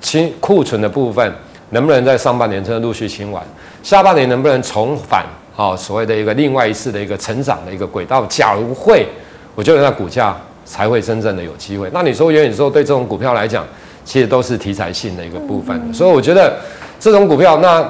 [0.00, 1.32] 清库存的部分
[1.68, 3.40] 能不能在上半年真的陆续清完，
[3.82, 8.24] 下半年能不能重返哦所谓的一个另外一次的一个成长的一个轨道？
[8.26, 9.06] 假如会，
[9.54, 10.36] 我觉得那股价。
[10.62, 11.90] 才会真正的有机会。
[11.92, 13.66] 那你说元宇宙对这种股票来讲，
[14.04, 15.92] 其实都是题材性的一个部分。
[15.92, 16.56] 所以我觉得
[17.00, 17.84] 这种股票，那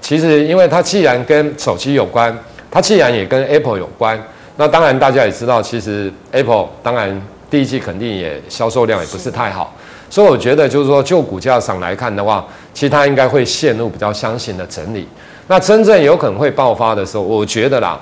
[0.00, 2.36] 其实因为它既然跟手机有关，
[2.70, 4.22] 它既然也跟 Apple 有关，
[4.56, 9.74] 那当然大家也知道，其实 Apple 当然第一季肯定也销售量也不是太好。
[10.08, 15.08] 所以我觉得就是说，就股价上来看的话，其实它应该会陷入比较箱型的整理。
[15.48, 18.00] 那真正有可能会爆发的时候，我觉得啦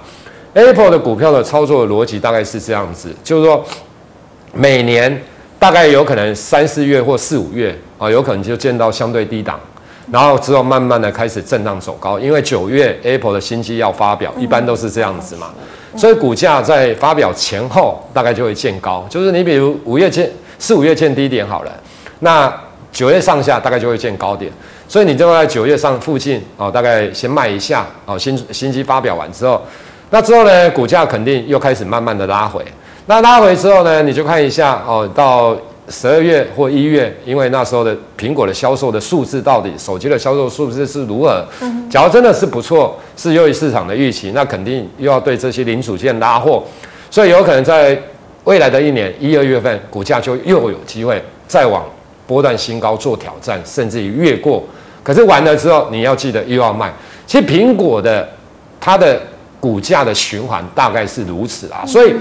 [0.55, 3.65] ，Apple 的股票的操作逻辑大概是这样子，就是说。
[4.57, 5.21] 每年
[5.59, 9.59] 大概有可能三四月或四五月啊，有可能就见到相对低档，
[10.13, 15.49] 然后之后慢慢的开始震荡走高，因为九月 Apple 的新机要发表，一般都是这样子嘛，
[15.97, 21.73] 所以股价在发表前后大概就会见高，就是你比如五月见四五月见低点好了，
[22.21, 22.53] 那
[22.93, 24.53] 九月上下大概就会见高点，
[24.87, 29.61] 所以你就在九月上附近哦，大概先卖一下哦，新新机发表完之后，
[30.11, 32.65] 那之后呢，股价肯定又开始慢慢的拉回。
[33.07, 35.57] 那拉回之后呢，你就看一下哦，到
[35.89, 41.47] 十二月或一月，因为那时候的苹果的销售的数字到底，手机的销售数字是如何？
[41.61, 46.65] 嗯，假如真的是不错，是优于市场的预期，那肯定又要对这些零组件拉货，
[47.11, 48.01] 所以有可能在
[48.45, 51.85] 未来的一年一二月份，股价就又有机会再往
[52.27, 54.65] 波段新高做挑战，甚至于越过。
[55.03, 56.91] 可是完了之后，你要记得又要卖。
[57.27, 58.27] 其实苹果的
[58.81, 59.21] 它的
[59.61, 62.15] 股价的循环大概是如此啊，所以。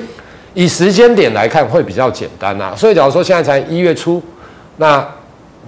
[0.53, 4.21] 以时间点来看会比较简单呐，所以假如说现在才一月初，
[4.77, 5.03] 那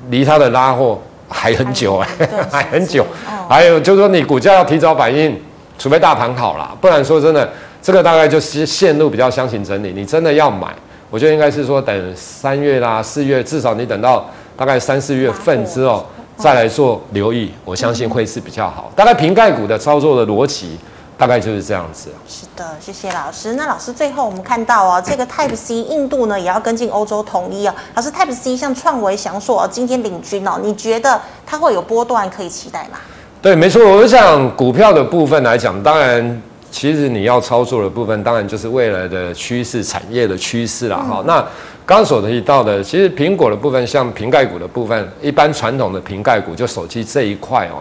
[0.10, 2.08] 离它的拉货还很久哎，
[2.52, 3.06] 还很 久。
[3.50, 5.36] 还有就是说你股价要提早反应，
[5.80, 7.50] 除非大盘好了，不然说真的，
[7.82, 9.92] 这个大概就是线路比较箱型整理。
[9.96, 10.68] 你真的要买，
[11.10, 16.06] 我觉得应该是说等三月啦、四月，至少你等到大概三四月份之后
[16.38, 18.92] 再来做留意，我相信会是比较好。
[18.96, 20.78] 大概瓶盖股的操作的逻辑。
[21.18, 22.10] 大概就是这样子。
[22.28, 23.54] 是的，谢谢老师。
[23.54, 27.74] 那老师最后我们看到哦，这个 Type C 印度呢也要跟进欧洲统一哦。
[27.94, 33.00] 老师 Type C 像创维、翔硕哦，今天领军哦，你觉得它会有波段可以期待吗？
[33.42, 33.82] 对，没错。
[33.96, 41.24] 我想股票的部分来讲，当然其实你要操作的部分，当然就是未来的趋势、产业的趋势了哈。
[41.26, 41.40] 那
[41.86, 47.80] 刚刚所提到的，其实苹果的部分，像瓶盖股的部分，一般传统的瓶盖股就手机这一块哦，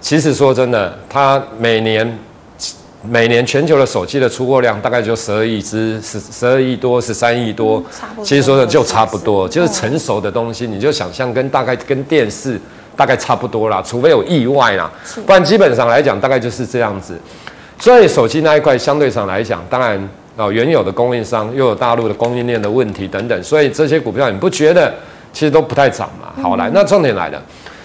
[0.00, 2.18] 其实说真的，它每年。
[3.04, 7.82] 每年全球的手机的出货量大概就十二亿只，十十二亿多，十三亿多。
[8.22, 12.60] 其实说的就差不多，就是成熟的东西，你就想象跟大概跟电视
[12.96, 14.90] 大概差不多啦，除非有意外啦，
[15.26, 17.18] 不然基本上来讲大概就是这样子。
[17.78, 24.94] 所以手机那一块相对上来讲，当然哦，原有的供应商又有大陆的供应链的问题等等，所以这些股票你不觉得
[25.32, 26.32] 其实都不太涨嘛？
[26.40, 27.42] 好来，那重点来了。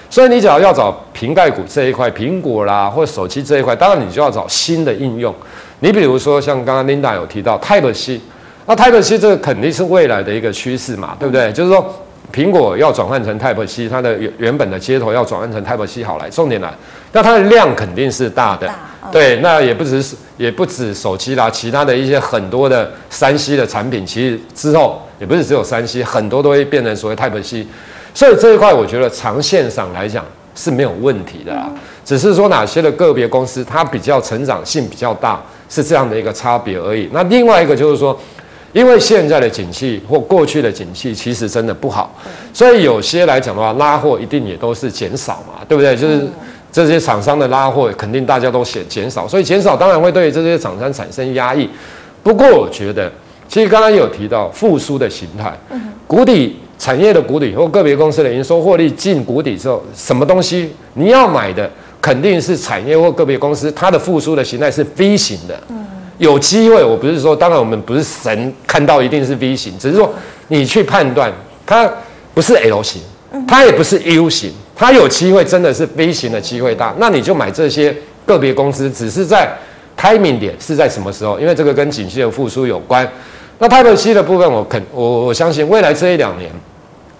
[0.09, 5.33] 所以你只要要找瓶盖股这一块，苹果啦或者手机这一块，当然你就要找新的应用。
[5.79, 8.19] 你比如说像刚刚 Linda 有提到 Type C，
[8.65, 11.51] 那 Type C 这个肯定是未来的一个趋势嘛，对不对？
[11.51, 11.85] 就是说
[12.33, 16.73] 苹果要转换成 Type C，它的原原本的接头要转换成 Type C 好来，重点来，
[17.11, 18.67] 那它的量肯定是大的，
[19.11, 27.67] 对，那也不只是也不止手机啦，其他的一些很多的三 C 的产品，其实之后也不是只有三 C，很多都会变成所谓 Type C。
[28.17, 30.25] 所以这一块，我觉得长线上来讲
[30.55, 31.69] 是没有问题的啦，
[32.03, 37.07] 只是说哪些的个别公司它比较成长性比较大，是这样的一个差别而已。
[37.13, 38.19] 那另外一个就是说，
[38.73, 42.11] 因为现在的景气或过去的景气其实真的不好，
[42.51, 45.95] 所以有些来讲的话，拉货一定也都是减少嘛，对不对？
[45.95, 46.27] 就是
[46.71, 51.69] 这些厂商的拉货肯定大家都减减少，所以减少当然会对这些厂商产生压抑。
[52.23, 53.11] 不过我觉得，
[53.47, 55.55] 其实刚刚有提到复苏的形态，
[56.07, 61.69] 谷底产业的谷底或个别公司的营收获利进谷底之后，什么东西你要买的？
[61.99, 65.59] 肯定是产业或个别公司，它的复苏的形态是 V 型的，
[66.19, 66.81] 有机会。
[66.83, 70.13] 我不是说，当然我们不是神，看到一定是 V 型，只是说
[70.47, 71.33] 你去判断，
[71.65, 71.91] 它
[72.35, 73.01] 不是 L 型，
[73.47, 77.93] 它也不是 U 型，它有机会真的是 V 型的机会大，那你就买这些
[78.25, 79.51] 个别公司，只是在
[79.99, 81.39] timing 点是在什么时候？
[81.39, 83.05] 因为这个跟景气的复苏有关。
[83.59, 86.51] 那 Type C 的部分我，我肯我我相信未来这一两年，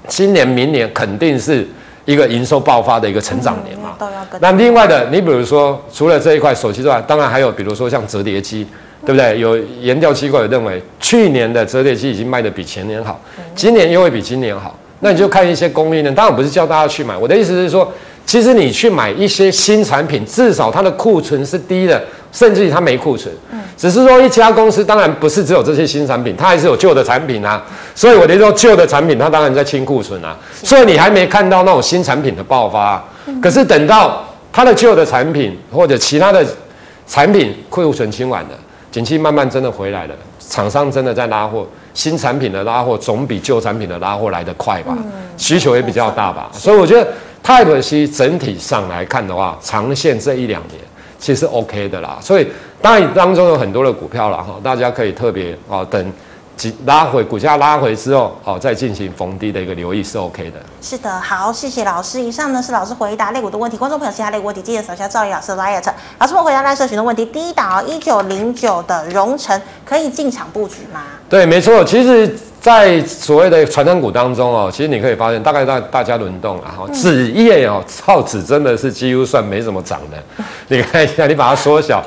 [0.07, 1.67] 今年明年肯定是。
[2.07, 3.97] 一个营收爆发的一个成长年嘛，
[4.39, 8.65] 那另外的，你比如说除了这一块手机之外，当然还有比如说像折叠机，
[9.05, 9.37] 对不对？
[9.37, 13.19] 有研调机构也认为，去年的折叠机已经卖得比前年好，
[13.53, 14.73] 今年又会比今年好。
[15.01, 17.91] 那你就看一些供应链，当然不是叫大家去买，我的意思是说，
[18.25, 23.33] 其实你去买一些新产品，至少它的库存是低的，甚至于它没库存。
[23.75, 27.63] 只是说一家公司当然不是只有这些新产品，它还是有旧的产品啊。
[27.93, 30.35] 所以我就说旧的产品它当然在清库存啊。
[30.63, 33.03] 所以你还没看到那种新产品的爆发。
[33.41, 36.45] 可是等到它的旧的产品或者其他的
[37.05, 38.49] 产品库存清完了，
[38.91, 44.97] 景气慢慢真的回来了，厂商真的在拉货，新产品的拉货总比旧产品的拉货来得快吧？
[45.37, 46.49] 需求也比较大吧？
[46.51, 47.07] 所以我觉得
[47.45, 50.81] Type C 整体上来看的话，长线这一两年
[51.19, 52.17] 其实 OK 的啦。
[52.21, 52.47] 所以。
[52.79, 56.13] 当然，当中有很多的股票了哈，大家可以特别啊，等
[56.85, 60.59] 拉回股价拉回之后，好再进行逢低的一个留意是 OK 的。
[60.79, 62.21] 是的，好，谢谢老师。
[62.21, 65.91] 以上呢是老师回答类股的问题，观众朋友其他类股问题记得扫下赵宇老师的 liet。
[66.19, 71.01] 老师们回答赖社群的问题，第一档一九零九的荣成可以进场布局吗？
[71.27, 72.37] 对，没错，其实。
[72.59, 80.17] 在所谓的传产股当中哦，其实你可以发现，大概大大家轮动啊，哈，纸业哦，造纸真的是几乎算没怎么涨的。
[80.67, 82.03] 你看一下，你把它缩小，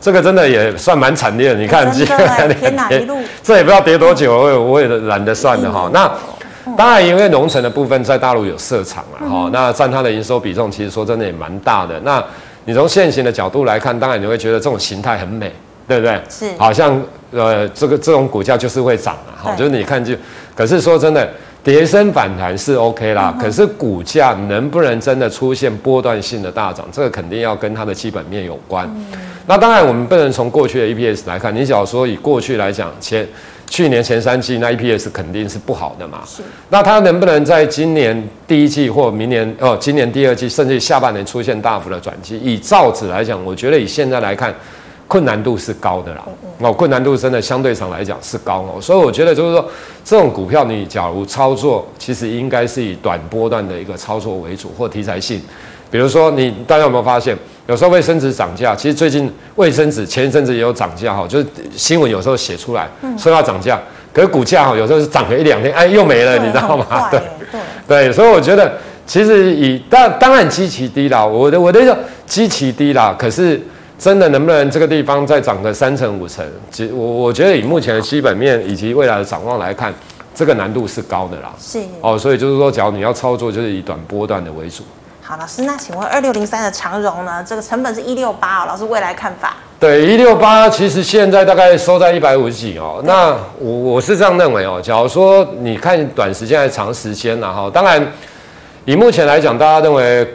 [0.00, 1.58] 这个真的也算蛮惨烈的。
[1.58, 5.88] 你看， 天哪，一路这也不知道跌多久，我也我也懒得算了哈。
[5.92, 6.10] 那
[6.76, 11.98] 当然，因为农城的部分在大陆有设厂了哈，那占它的营收比重，其实说真的也蛮大的。
[12.00, 12.22] 那
[12.66, 15.52] 你从现行的角度来看，当然你会觉得这种形态很美。
[15.86, 16.20] 对不对？
[16.28, 20.14] 是，好像呃，这个这种股价就是会涨啊，好，就是你看就，
[20.54, 21.28] 可是说真的，
[21.62, 28.88] 跌升反弹是 OK 啦，可是股价能不能真的出现波段性的大涨，这个肯定要跟它的基本面有关。
[29.46, 33.26] 那当然，我们不能从过去的 EPS 来看，你假如说以过去来讲，前
[33.68, 36.20] 去年前三季那 EPS 肯定是不好的嘛。
[36.24, 36.42] 是。
[36.70, 42.38] 那它能不能在今年第一季或明年哦，今年第二季甚至下半年出现大幅的转机？
[42.38, 44.54] 以造纸来讲，我觉得以现在来看。
[45.06, 46.24] 困难度是高的啦，
[46.58, 49.68] 哦，困难度真的相对上来讲是高哦，所以我觉得就是说，
[50.04, 55.40] 这种股票你假如操作，其实应该是以短波段的一个操作为主，或题材性。
[55.90, 57.36] 比如说，你大家有没有发现，
[57.66, 62.88] 有时候卫生纸涨价，其实最近卫生纸前一阵子也有涨价哈，就是新闻有时候写出来
[63.18, 63.78] 说要涨价，
[64.12, 67.08] 可是股价哈有时候是涨了一两天，哎，又没了，你知道吗？
[67.10, 67.20] 对
[67.86, 68.72] 对，所以我觉得
[69.06, 73.60] 其实以当当然基期低啦，我的我的意思基期低啦，可是。
[73.96, 76.44] 真的能不能这个地方再涨个三成五成？
[76.70, 79.94] 其实我我觉得以目前的基本面以及未来的展望来看，
[80.34, 81.52] 这个难度是高的啦。
[81.60, 84.82] 是哦，所以就是说，假如你要操作，就是以短波段的为主。
[85.22, 87.42] 好，老师，那请问二六零三的长荣呢？
[87.48, 89.54] 这个成本是一六八哦，老师未来看法？
[89.78, 93.00] 对，一六八其实现在大概收在一百五十几哦。
[93.04, 97.50] 那我我是这样认为哦，假如说你看短时间还是长时间呢？
[97.50, 98.04] 哈，当然
[98.84, 100.26] 以目前来讲，大家认为。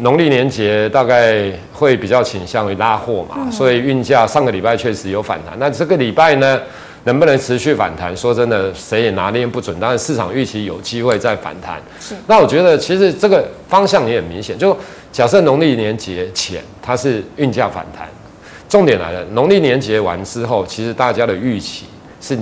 [0.00, 5.58] 农历年节大概会比较倾向于拉货嘛，所以运价上个礼拜确实有反弹。
[5.58, 6.60] 那这个礼拜呢，
[7.04, 8.14] 能不能持续反弹？
[8.16, 9.78] 说真的，谁也拿捏不准。
[9.80, 11.80] 当然市场预期有机会再反弹。
[11.98, 12.14] 是。
[12.26, 14.58] 那我觉得其实这个方向也很明显。
[14.58, 14.76] 就
[15.10, 18.06] 假设农历年节前它是运价反弹，
[18.68, 21.86] 重点来了，农历年节完之后，其实大家的预期
[22.20, 22.36] 是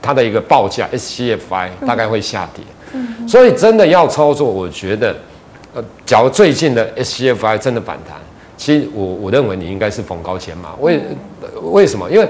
[0.00, 2.64] 它的一个报价 SCFI 大概会下跌。
[2.92, 3.28] 嗯。
[3.28, 5.14] 所以真的要操作，我觉得。
[5.74, 8.18] 呃，假如最近的 SCFI 真的反弹，
[8.56, 10.74] 其实我我认为你应该是逢高减码。
[10.80, 11.00] 为
[11.62, 12.10] 为什么？
[12.10, 12.28] 因为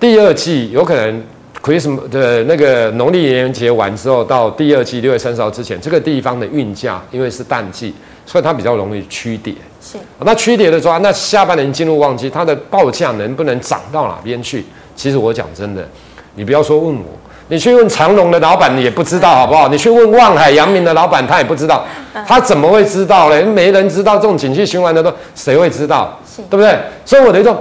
[0.00, 1.22] 第二季有可能
[1.62, 9.54] Christmas 的那个农历年节完之后，到第二季六月三十号之前，这个地方的运价因为是淡季，所以它比较容易趋跌。
[9.82, 9.98] 是。
[10.20, 14.64] 那趋跌的话，那下半年进入旺季，它的报价能不能涨到哪边去？
[14.94, 15.86] 其实我讲真的，
[16.34, 17.04] 你不要说问我。
[17.48, 19.68] 你去问长隆的老板，你也不知道好不好？
[19.68, 21.84] 你去问望海、阳明的老板，他也不知道，
[22.26, 23.42] 他怎么会知道嘞？
[23.42, 26.18] 没人知道这种景气循环的都谁会知道？
[26.50, 26.76] 对不对？
[27.04, 27.56] 所以我的一种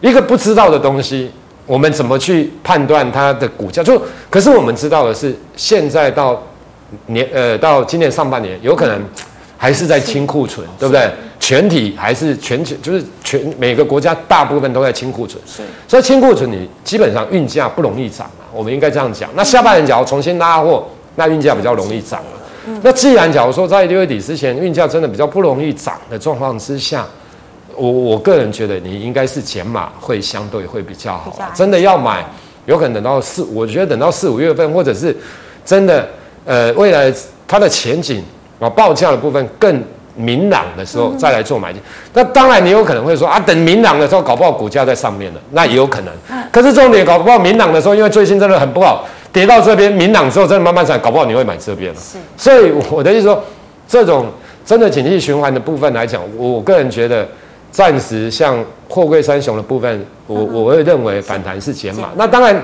[0.00, 1.30] 一个不知道的东西，
[1.66, 3.82] 我们怎么去判断它的股价？
[3.82, 6.40] 就可是我们知道的是，现在到
[7.06, 9.00] 年呃到今年上半年，有可能
[9.56, 11.10] 还是在清库存，对不对？
[11.40, 15.42] 全体还是全球，就是全每个国家大部分都在清库存，
[15.88, 18.39] 所以清库存，你基本上运价不容易涨啊。
[18.52, 19.30] 我们应该这样讲。
[19.34, 20.84] 那下半年假如重新拉货，
[21.16, 22.80] 那运价比较容易涨了。
[22.82, 27.06] 那既然假如说在六月底之前运价真的比较不容易涨的状况之下，
[27.74, 31.36] 我我个人觉得你应该是减码会相对会比较好。
[31.54, 32.24] 真的要买，
[32.66, 35.16] 有可能等到四，我觉得等到四五月份，或者是
[35.64, 36.06] 真的
[36.44, 37.12] 呃未来
[37.48, 38.22] 它的前景
[38.60, 39.82] 啊报价的部分更
[40.16, 41.80] 明朗的时候再来做买进。
[42.12, 46.12] 那当然你有可能会说啊，等明朗的时候搞不好股价在上面了，那也有可能。
[46.50, 49.06] 可是重点搞不好明朗的时候，因为最近真的很不好。
[49.32, 52.00] 跌到这边明朗之后，真的慢慢涨，搞不好你会买这边了。
[52.36, 53.40] 所以我的意思说，
[53.86, 54.26] 这种
[54.66, 57.24] 真的景气循环的部分来讲，我个人觉得，
[57.70, 58.58] 暂时像
[58.88, 62.08] 货柜三雄的部分，我我会认为反弹是减码。
[62.16, 62.60] 那当然，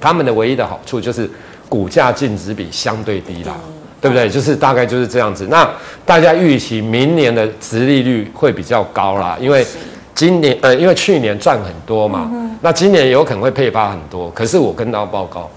[0.00, 1.28] 他们的唯一的好处就是
[1.68, 3.56] 股价净值比相对低啦，
[4.00, 4.28] 对不对？
[4.28, 5.46] 就是大概就是这样子。
[5.48, 5.68] 那
[6.04, 9.66] 大家预期明年的殖利率会比较高啦，因为
[10.14, 12.30] 今年呃，因为去年赚很多嘛，
[12.62, 14.30] 那今年有可能会配发很多。
[14.30, 15.50] 可是我跟大家报告。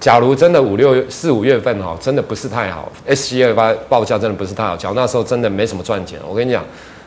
[0.00, 6.62] 假如真的五六月四五月份哈，真的不是太好，S C 二八报价真的不是太好，假如那时候真的没什么赚钱，我跟你讲，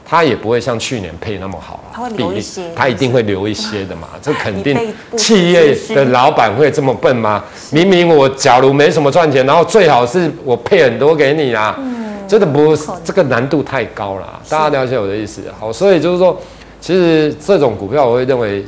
[0.08, 7.43] 他也不会像去年配那么好啊，他会留一些，他一定会留一些的嘛， 这肯定企业的老板会这么笨吗？
[7.72, 11.78] 明明我假如没什么赚钱，然后最好是我配很多给你啊，
[12.28, 15.43] 真的不是这个难度太高了，大家了解我的意思。
[15.60, 16.39] 好，所以就是说，
[16.80, 18.66] 其实这种股票我会认为。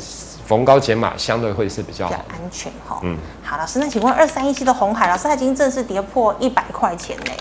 [0.49, 2.99] 逢高减码相对会是比较好，比较安全哈。
[3.03, 7.31] 嗯，好，老师，那请问二三一七的红海，老师它已经正式跌破一百块钱呢？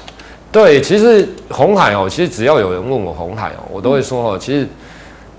[0.50, 4.66] 对，其实红海哦，其实只要有人问我红海哦，我都会说哦，嗯、其实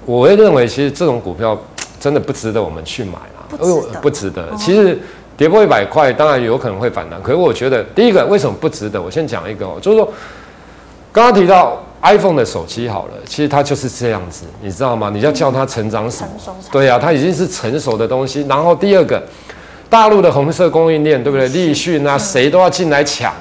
[0.05, 1.57] 我会认为，其实这种股票
[1.99, 3.99] 真的不值得我们去买啊，不值得。
[4.01, 4.49] 不值得。
[4.57, 4.99] 其实
[5.35, 9.01] 跌破一百块，当然有可能会反弹，可是我觉得第一个为什么不值得？
[9.01, 10.07] 我先讲一个哦，就是说
[11.11, 11.81] 刚刚提到。
[12.01, 15.11] iPhone 的手机好了，其实它就是这样子，你知道吗？
[15.13, 16.29] 你要叫它成长什么？
[16.71, 18.41] 对呀、啊，它已经是成熟的东西。
[18.47, 19.21] 然后第二个，
[19.89, 21.49] 大陆的红色供应链，对不对？
[21.49, 23.33] 立讯啊，谁都要进来抢。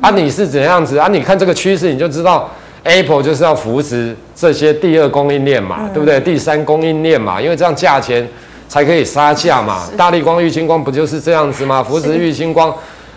[0.00, 1.08] 啊，你是怎样子啊？
[1.08, 2.48] 你看这个趋势，你就知道
[2.82, 6.20] Apple 就是要扶持这些第二供应链嘛，对不对？
[6.20, 8.26] 第三供应链嘛，因为这样价钱
[8.68, 9.88] 才可以杀价嘛。
[9.96, 11.82] 大力光、玉清光不就是这样子吗？
[11.82, 12.74] 扶持玉清光。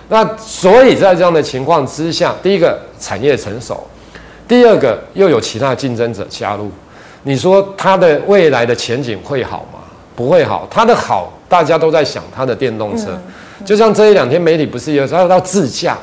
[0.09, 3.85] 那所以在这样的情况之下，第一个产业成熟。
[4.47, 6.71] 第二个又有其他竞争者加入，
[7.23, 9.79] 你说它的未来的前景会好吗？
[10.15, 10.65] 不会好。
[10.71, 13.19] 它的好，大家都在想它的电动车，
[13.65, 15.97] 就像这一两天媒体不是有说到自驾，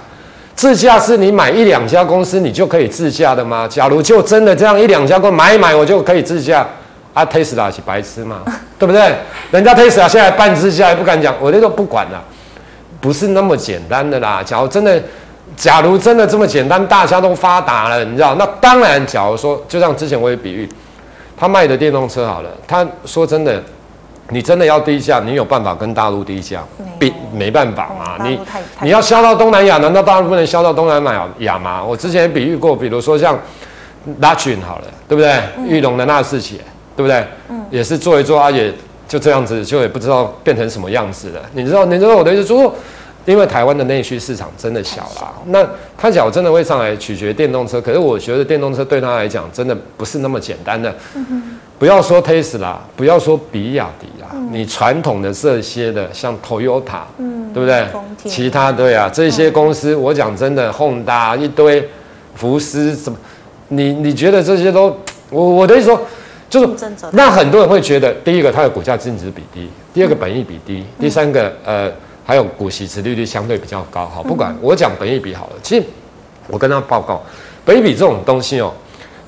[0.55, 3.67] 自驾是你买一两家公司你就可以自驾的吗？
[3.69, 6.67] 假如就真的这样一两家公司买一买我就可以自驾，
[7.13, 8.43] 啊，Tesla 是白痴吗？
[8.79, 9.15] 对不对？
[9.51, 12.23] 人家 Tesla 现在办自驾也不敢讲，我那个不管了，
[13.01, 14.43] 不是那么简单的啦。
[14.45, 15.03] 假如真的。
[15.57, 18.35] 假如真的这么简单，大家都发达了，你知道？
[18.37, 20.69] 那当然，假如说，就像之前我也比喻，
[21.37, 23.63] 他卖的电动车好了，他说真的，
[24.31, 26.63] 你真的要低价，你有办法跟大陆低价？
[26.99, 28.39] 比没办法嘛，你
[28.83, 31.03] 你要销到东南亚，难道大陆不能销到东南
[31.39, 31.85] 亚吗？
[31.85, 33.39] 我之前比喻过，比如说像
[34.21, 35.43] 拉群好了，对不对？
[35.67, 36.57] 玉龙的纳智捷，
[36.97, 37.25] 对不对？
[37.71, 38.73] 也是做一做啊，也
[39.07, 41.41] 就这样子，就也不知道变成什么样子了。
[41.53, 41.85] 你知道？
[41.85, 42.75] 你知道我的意思，就是说。
[43.27, 45.67] 因为台湾的内需市场真的小啦，那
[45.97, 50.95] 他讲真的会上来取决电动车，可是我觉得电动车对他来讲真的不是那么简单的。
[51.79, 57.03] 不要说 Tesla，不要说比亚迪啦，你传统的这些的像 Toyota，
[57.53, 57.87] 对不对？
[58.25, 61.89] 其他对啊，这些公司我讲真的，Honda 一堆，
[62.35, 63.19] 福斯什么，
[63.69, 64.97] 你你觉得这些都，
[65.31, 66.01] 我我的意思说，
[66.49, 71.91] 就是那很多人会觉得，第一个它的股价净值比低，第二个本益比低，第三个呃。
[72.27, 75.85] 还有股息值利率相对比较高，好，不管我讲本益比好了，其实
[76.49, 77.23] 我跟他报告，
[77.67, 78.73] 本益比这种东西哦，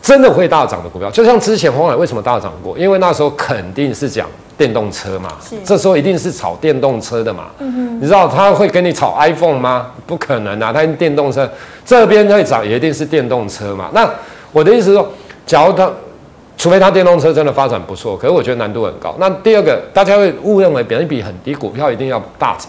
[0.07, 2.79] 真的会大涨的股票，就像之前鸿海为什么大涨过？
[2.79, 5.33] 因为那时候肯定是讲电动车嘛，
[5.65, 9.89] 这时候一定是炒电动车的嘛，你知道他会跟你炒 iPhone 吗？
[10.07, 11.51] 不可能啊，他电动车
[11.85, 13.91] 这边会涨，也一定是电动车嘛。
[13.93, 14.09] 那
[14.53, 15.09] 我的意思是说，
[15.45, 15.91] 假如他
[16.57, 19.13] 除非他电动车真的发展不错，可是我觉得难度很高。
[19.19, 22.69] 那第二个，大家会误认为本益比很低，股票一定要大涨。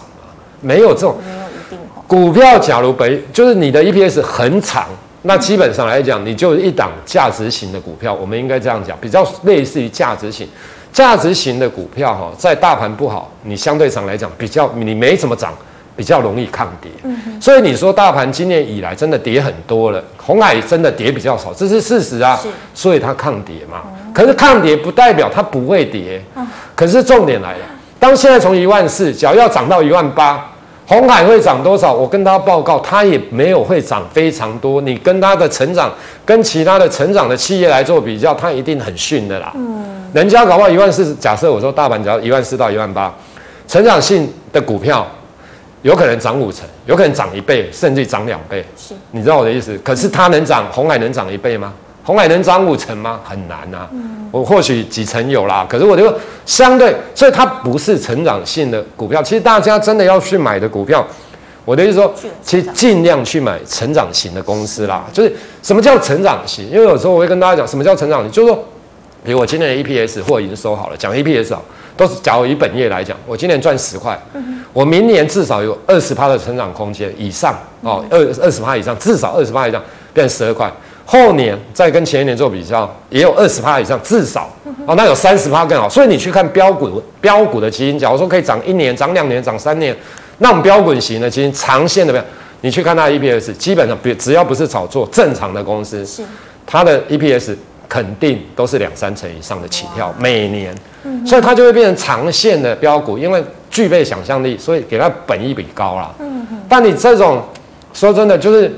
[0.60, 1.78] 没有这种，没有一定
[2.08, 4.86] 股票，假如本就是你的 EPS 很长，
[5.28, 8.14] 那基本上来讲，你就一档价值型的股票。
[8.14, 10.48] 我们应该这样讲，比较类似于价值型。
[10.90, 15.52] 价值型的股票哈，在大盘不好，你相对上来讲比较你没怎么涨，
[15.94, 16.90] 比较容易抗跌。
[17.38, 22.40] 所以你说大盘今年以来真的跌很多了，红海真的跌比较少，这是事实啊。
[22.72, 23.82] 所以它抗跌嘛。
[24.14, 26.24] 可是抗跌不代表它不会跌。
[26.74, 27.64] 可是重点来了。
[28.00, 30.50] 当现在从一万四，只要要涨到一万八，
[30.88, 31.92] 鸿海会涨多少？
[31.92, 34.80] 我跟他报告，它也没有会涨非常多。
[34.80, 35.92] 你跟它的成长，
[36.24, 39.52] 跟其他的成长的企业来做比较，它一定很逊的啦。
[39.54, 39.84] 嗯，
[40.14, 43.14] 人家搞不好一万四，假设我说大盘只要一万四到一万八，
[43.66, 45.06] 成长性的股票
[45.82, 48.64] 有可能涨五成，有可能涨一倍，甚至涨两倍。
[48.74, 49.78] 是，你知道我的意思？
[49.84, 51.74] 可是它能涨，红海能涨一倍吗？
[52.08, 53.20] 鸿海能涨五成吗？
[53.22, 53.86] 很难啊。
[53.92, 56.10] 嗯，我或许几成有啦，可是我就
[56.46, 59.22] 相对，所以它不是成长性的股票。
[59.22, 61.06] 其实大家真的要去买的股票，
[61.66, 62.10] 我的意思说，
[62.42, 65.04] 其实尽量去买成长型的公司啦。
[65.12, 65.30] 就是
[65.62, 66.66] 什么叫成长型？
[66.70, 68.32] 因为有时候我会跟大家讲，什么叫成长型？
[68.32, 68.64] 就是说，
[69.22, 71.60] 比如我今年的 EPS 或营收好了，讲 EPS 啊，
[71.94, 74.18] 都是假如以本业来讲，我今年赚十块，
[74.72, 79.82] 我明年至少有二十趴的成长空间以上哦，二二十趴以上，至少二十趴以上，
[80.14, 80.72] 变十二块。
[81.10, 84.46] 后年再跟前一年做比较，也有二十趴以上，至少
[84.84, 85.88] 哦，那有三十趴更好。
[85.88, 89.96] 所以你去看标股，标股的基金，假如说可以涨一年、涨两年、涨三年，
[90.36, 92.22] 那我们标滚型的基金，长线的，
[92.60, 96.22] 你去看它的 EPS，基本上别只要不是炒作，正常的公司，是
[96.66, 97.56] 它的 EPS
[97.88, 106.14] 肯定都是两三成以上的起跳，每年，嗯所以它就会变成长线的标股，因为具备想象力，所以给它本益比高了。
[106.68, 107.42] 但你这种
[107.94, 108.70] 说真的就是。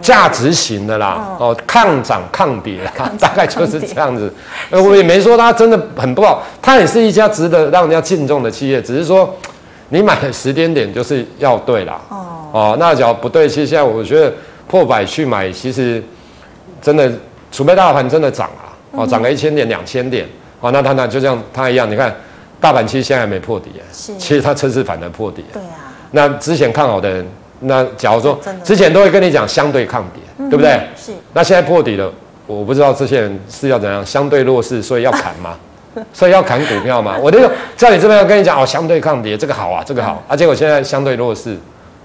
[0.00, 2.80] 价值型的啦，哦，抗涨抗跌，
[3.20, 4.32] 大概就是这样子。
[4.70, 8.80] 呃，我也没说它真的很不好，它也是一家值得让人家敬重的企业。
[8.82, 9.34] 只是说，
[9.88, 12.00] 你买的时间点就是要对啦。
[12.08, 14.32] 哦，哦，那只要不对，其实现在我觉得
[14.66, 16.02] 破百去买，其实
[16.82, 17.10] 真的，
[17.50, 20.26] 除非大盘真的涨啊，哦，涨个一千点、两千点，
[20.60, 22.14] 哦，那它那就像它一样，你看
[22.60, 25.44] 大盘其实现在还没破底，是，其实它车子反而破底。
[25.52, 25.92] 对啊。
[26.10, 27.26] 那之前看好的人。
[27.66, 30.80] 那假如说之前都会跟你讲相对抗跌，嗯、对不对？
[30.96, 31.12] 是。
[31.32, 32.12] 那现在破底了，
[32.46, 35.56] 我不知道这些人是要怎样，相对弱势，所以要砍吗？
[36.12, 37.16] 所以要砍股票吗？
[37.20, 37.38] 我就
[37.76, 40.22] 在你这边要跟你讲哦，相对抗跌，这个好啊，这个好。
[40.28, 41.56] 啊，结果现在相对弱势，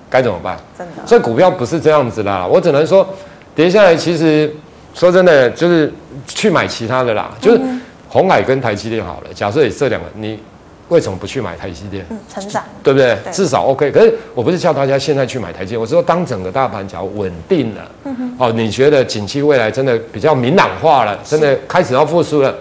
[0.10, 0.57] 该怎么办？
[0.78, 1.07] 真的。
[1.07, 3.07] 所以股票不是这样子啦，我只能说
[3.55, 4.53] 跌下来，其实
[4.93, 5.91] 说真的，就是
[6.28, 7.62] 去买其他的啦，就是
[8.07, 9.34] 红海跟台积电好了。
[9.34, 10.39] 假设也这两个你。
[10.90, 12.06] 为什么不去买台积电？
[12.10, 13.18] 嗯，成长，对不对？
[13.24, 13.90] 对，至少 OK。
[13.92, 17.92] 可是我不是叫大家现在去买台积电，我是说当整个大盘只要稳定了，
[18.38, 22.54] 哦，你觉得景气未来真的比较明朗化了，真的开始要复苏了，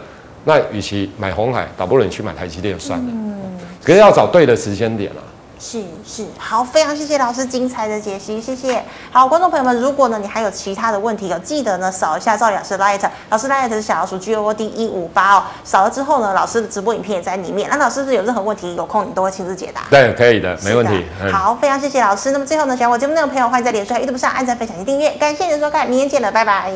[0.45, 3.07] 那与其买红海，倒不如你去买台积电算了。
[3.09, 3.35] 嗯，
[3.83, 5.23] 可是要找对的时间点了。
[5.61, 8.85] 是是，好，非常谢谢老师精彩的解析，谢谢。
[9.11, 17.69] 好，观众朋友们，如果呢你还有其他的问题，有记得呢扫一下赵老师 Light，老师 Light 是小老鼠 G O D 一五八哦，扫了之后呢，老师的直播影片也在里面。
[17.71, 19.83] 那老师是有任何问题，有空你都会亲自解答。
[19.91, 21.05] 对，可以的，没问题。
[21.21, 22.31] 嗯、好，非常谢谢老师。
[22.31, 25.11] 那么最后呢，喜欢我节目内容的朋友，欢迎在脸书、YouTube 上按赞、分享及订阅。
[25.19, 26.73] 感谢您的收看，明天见了，拜拜。